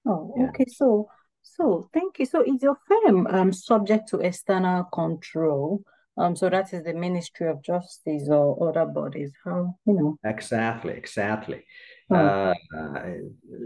Oh, 0.07 0.35
yeah. 0.37 0.49
okay. 0.49 0.67
So, 0.69 1.09
so 1.43 1.89
thank 1.95 2.19
you. 2.19 2.27
So 2.27 2.43
is 2.43 2.63
your 2.63 2.77
firm 2.87 3.27
um, 3.29 3.53
subject 3.53 4.09
to 4.11 4.19
external 4.19 4.85
control? 4.85 5.83
Um, 6.23 6.37
so 6.37 6.49
that 6.51 6.73
is 6.73 6.85
the 6.85 6.95
Ministry 6.95 7.49
of 7.49 7.63
Justice 7.63 8.29
or 8.29 8.69
other 8.69 8.87
bodies. 8.87 9.33
How 9.45 9.77
you 9.85 9.95
know? 9.95 10.17
Exactly, 10.25 10.93
exactly. 10.93 11.65
Oh. 12.11 12.15
Uh, 12.17 12.55
uh, 12.77 13.03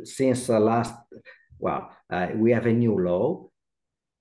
since 0.04 0.46
the 0.46 0.58
last, 0.58 0.94
well, 1.58 1.90
uh, 2.10 2.28
we 2.34 2.52
have 2.52 2.66
a 2.66 2.72
new 2.72 2.98
law. 2.98 3.50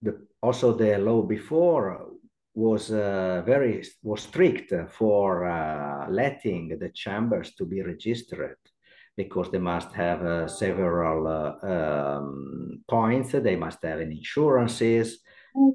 The 0.02 0.28
also 0.41 0.74
the 0.74 0.98
law 0.98 1.21
before 1.21 2.08
was 2.54 2.91
uh, 2.91 3.41
very 3.45 3.84
was 4.04 4.24
strict 4.24 4.74
for 4.89 5.45
uh, 5.45 6.10
letting 6.10 6.78
the 6.78 6.89
chambers 6.89 7.56
to 7.56 7.65
be 7.65 7.82
registered 7.82 8.58
because 9.15 9.50
they 9.50 9.60
must 9.60 9.93
have 9.93 10.26
uh, 10.26 10.48
several 10.48 11.28
uh, 11.28 11.67
um, 11.74 12.84
points. 12.86 13.32
They 13.32 13.56
must 13.56 13.82
have 13.84 14.00
an 14.00 14.12
insurances. 14.12 15.19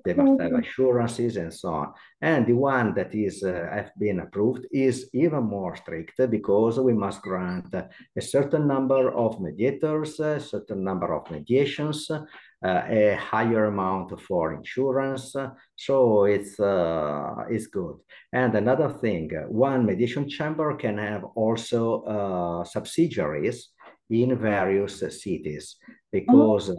They 0.05 0.15
must 0.15 0.41
have 0.41 0.53
assurances 0.53 1.37
and 1.37 1.53
so 1.53 1.69
on. 1.69 1.93
And 2.21 2.47
the 2.47 2.53
one 2.53 2.95
that 2.95 3.15
is 3.15 3.43
uh, 3.43 3.69
have 3.73 3.93
been 3.99 4.21
approved 4.21 4.67
is 4.71 5.09
even 5.13 5.45
more 5.45 5.77
strict 5.77 6.21
because 6.31 6.79
we 6.79 6.93
must 6.93 7.23
grant 7.23 7.73
a 7.75 8.21
certain 8.21 8.67
number 8.67 9.11
of 9.13 9.41
mediators, 9.41 10.21
a 10.21 10.41
certain 10.41 10.85
number 10.85 11.15
of 11.15 11.31
mediations, 11.31 12.11
uh, 12.11 12.21
a 12.63 13.17
higher 13.21 13.67
amount 13.67 14.21
for 14.21 14.53
insurance. 14.53 15.35
So 15.77 16.25
it's, 16.25 16.61
uh, 16.61 17.45
it's 17.49 17.69
good. 17.69 17.97
And 18.33 18.55
another 18.55 18.91
thing, 18.91 19.31
one 19.49 19.87
mediation 19.87 20.29
chamber 20.29 20.77
can 20.77 20.99
have 20.99 21.25
also 21.35 22.03
uh, 22.03 22.65
subsidiaries 22.65 23.71
in 24.11 24.37
various 24.37 24.99
cities 25.23 25.77
because 26.13 26.71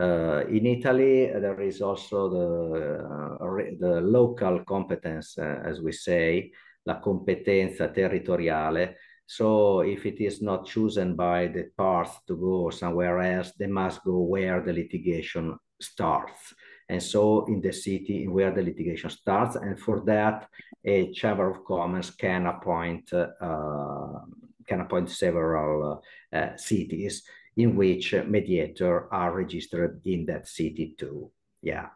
uh, 0.00 0.44
in 0.48 0.66
Italy, 0.66 1.26
there 1.26 1.60
is 1.60 1.80
also 1.80 2.28
the, 2.28 3.04
uh, 3.04 3.78
the 3.78 4.00
local 4.00 4.64
competence, 4.64 5.38
uh, 5.38 5.60
as 5.64 5.80
we 5.80 5.92
say, 5.92 6.50
la 6.84 7.00
competenza 7.00 7.88
territoriale, 7.92 8.96
so 9.30 9.80
if 9.80 10.06
it 10.06 10.24
is 10.24 10.40
not 10.40 10.66
chosen 10.66 11.14
by 11.14 11.48
the 11.48 11.64
parts 11.76 12.12
to 12.26 12.34
go 12.34 12.70
somewhere 12.70 13.20
else, 13.20 13.52
they 13.58 13.66
must 13.66 14.02
go 14.02 14.20
where 14.20 14.62
the 14.62 14.72
litigation 14.72 15.58
starts. 15.78 16.54
And 16.88 17.02
so 17.02 17.44
in 17.44 17.60
the 17.60 17.72
city 17.72 18.26
where 18.26 18.50
the 18.50 18.62
litigation 18.62 19.10
starts, 19.10 19.56
and 19.56 19.78
for 19.78 20.00
that, 20.06 20.48
a 20.82 21.12
Chamber 21.12 21.50
of 21.50 21.62
Commerce 21.66 22.10
can 22.10 22.46
appoint 22.46 23.12
uh, 23.12 24.20
can 24.66 24.80
appoint 24.80 25.10
several 25.10 26.02
uh, 26.32 26.56
cities 26.56 27.22
in 27.58 27.74
which 27.74 28.14
mediator 28.26 29.12
are 29.12 29.36
registered 29.36 30.00
in 30.04 30.24
that 30.26 30.46
city 30.46 30.94
too. 30.96 31.30
Yeah. 31.60 31.88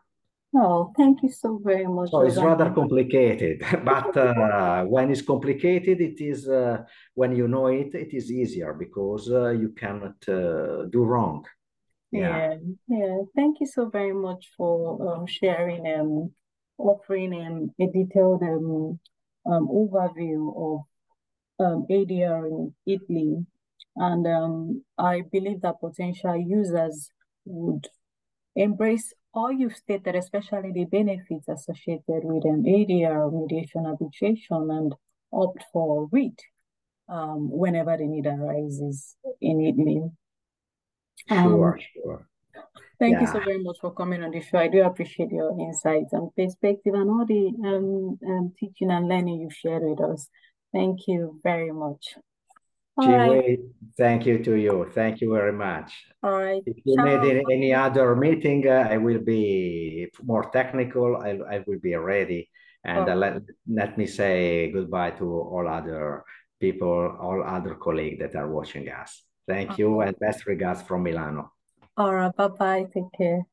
Oh, 0.54 0.92
thank 0.98 1.22
you 1.22 1.30
so 1.30 1.58
very 1.64 1.86
much. 1.86 2.10
So 2.10 2.20
it's 2.26 2.36
rather 2.36 2.70
complicated, 2.70 3.64
but 3.84 4.14
uh, 4.16 4.84
when 4.94 5.10
it's 5.10 5.22
complicated, 5.22 6.00
it 6.00 6.20
is 6.20 6.46
uh, 6.46 6.82
when 7.14 7.34
you 7.34 7.48
know 7.48 7.68
it, 7.68 7.94
it 7.94 8.12
is 8.12 8.30
easier 8.30 8.74
because 8.74 9.30
uh, 9.30 9.50
you 9.50 9.70
cannot 9.70 10.16
uh, 10.28 10.84
do 10.90 11.04
wrong. 11.04 11.44
Yeah. 12.10 12.56
yeah, 12.88 12.98
yeah. 12.98 13.18
Thank 13.34 13.60
you 13.60 13.66
so 13.66 13.88
very 13.88 14.12
much 14.12 14.50
for 14.56 15.14
um, 15.14 15.26
sharing 15.26 15.86
and 15.86 16.00
um, 16.00 16.32
offering 16.76 17.32
um, 17.32 17.70
a 17.80 17.90
detailed 17.90 18.42
um, 18.42 19.00
um, 19.46 19.68
overview 19.68 20.52
of 20.66 20.80
um, 21.64 21.86
ADR 21.88 22.48
in 22.48 22.74
Italy. 22.86 23.46
And 23.96 24.26
um, 24.26 24.84
I 24.98 25.22
believe 25.30 25.60
that 25.62 25.80
potential 25.80 26.36
users 26.36 27.10
would 27.44 27.88
embrace 28.56 29.12
all 29.34 29.52
you've 29.52 29.76
stated, 29.76 30.14
especially 30.14 30.72
the 30.72 30.84
benefits 30.84 31.48
associated 31.48 32.22
with 32.24 32.44
an 32.44 32.64
ADR 32.64 33.32
mediation 33.32 33.86
arbitration 33.86 34.68
and 34.70 34.94
opt 35.32 35.64
for 35.72 36.08
REIT 36.12 36.40
um, 37.08 37.50
whenever 37.50 37.96
the 37.96 38.06
need 38.06 38.26
arises 38.26 39.16
in 39.40 39.60
Italy. 39.60 40.02
Sure, 41.28 41.74
um, 41.74 41.80
sure. 41.94 42.28
Thank 42.98 43.14
yeah. 43.14 43.20
you 43.22 43.26
so 43.26 43.40
very 43.40 43.62
much 43.62 43.78
for 43.80 43.92
coming 43.92 44.22
on 44.22 44.30
the 44.30 44.40
show. 44.40 44.58
I 44.58 44.68
do 44.68 44.82
appreciate 44.82 45.30
your 45.30 45.58
insights 45.58 46.12
and 46.12 46.34
perspective 46.36 46.94
and 46.94 47.10
all 47.10 47.26
the 47.26 47.52
um, 47.66 48.18
um, 48.28 48.52
teaching 48.58 48.90
and 48.90 49.08
learning 49.08 49.40
you 49.40 49.50
shared 49.50 49.82
with 49.82 50.00
us. 50.00 50.28
Thank 50.72 51.08
you 51.08 51.40
very 51.42 51.72
much. 51.72 52.16
All 52.96 53.08
right. 53.08 53.58
thank 53.96 54.26
you 54.26 54.42
to 54.44 54.54
you. 54.54 54.90
Thank 54.92 55.20
you 55.20 55.32
very 55.32 55.52
much. 55.52 55.92
All 56.22 56.32
right. 56.32 56.62
If 56.66 56.76
you 56.84 56.96
Ciao. 56.96 57.04
need 57.04 57.42
any, 57.50 57.72
other 57.72 58.14
meeting, 58.14 58.68
uh, 58.68 58.86
I 58.90 58.98
will 58.98 59.20
be 59.20 60.08
more 60.22 60.50
technical. 60.50 61.16
I, 61.16 61.38
I 61.50 61.64
will 61.66 61.78
be 61.78 61.94
ready. 61.96 62.50
And 62.84 63.08
uh, 63.08 63.14
let, 63.14 63.42
let 63.66 63.96
me 63.96 64.06
say 64.06 64.70
goodbye 64.72 65.12
to 65.12 65.24
all 65.24 65.66
other 65.68 66.24
people, 66.60 67.16
all 67.20 67.42
other 67.42 67.76
colleagues 67.76 68.18
that 68.20 68.34
are 68.34 68.48
watching 68.48 68.88
us. 68.90 69.22
Thank 69.48 69.72
okay. 69.72 69.82
you 69.82 70.00
and 70.00 70.18
best 70.18 70.46
regards 70.46 70.82
from 70.82 71.02
Milano. 71.02 71.52
All 71.96 72.14
right. 72.14 72.34
Bye-bye. 72.34 72.86
Take 72.92 73.12
care. 73.16 73.46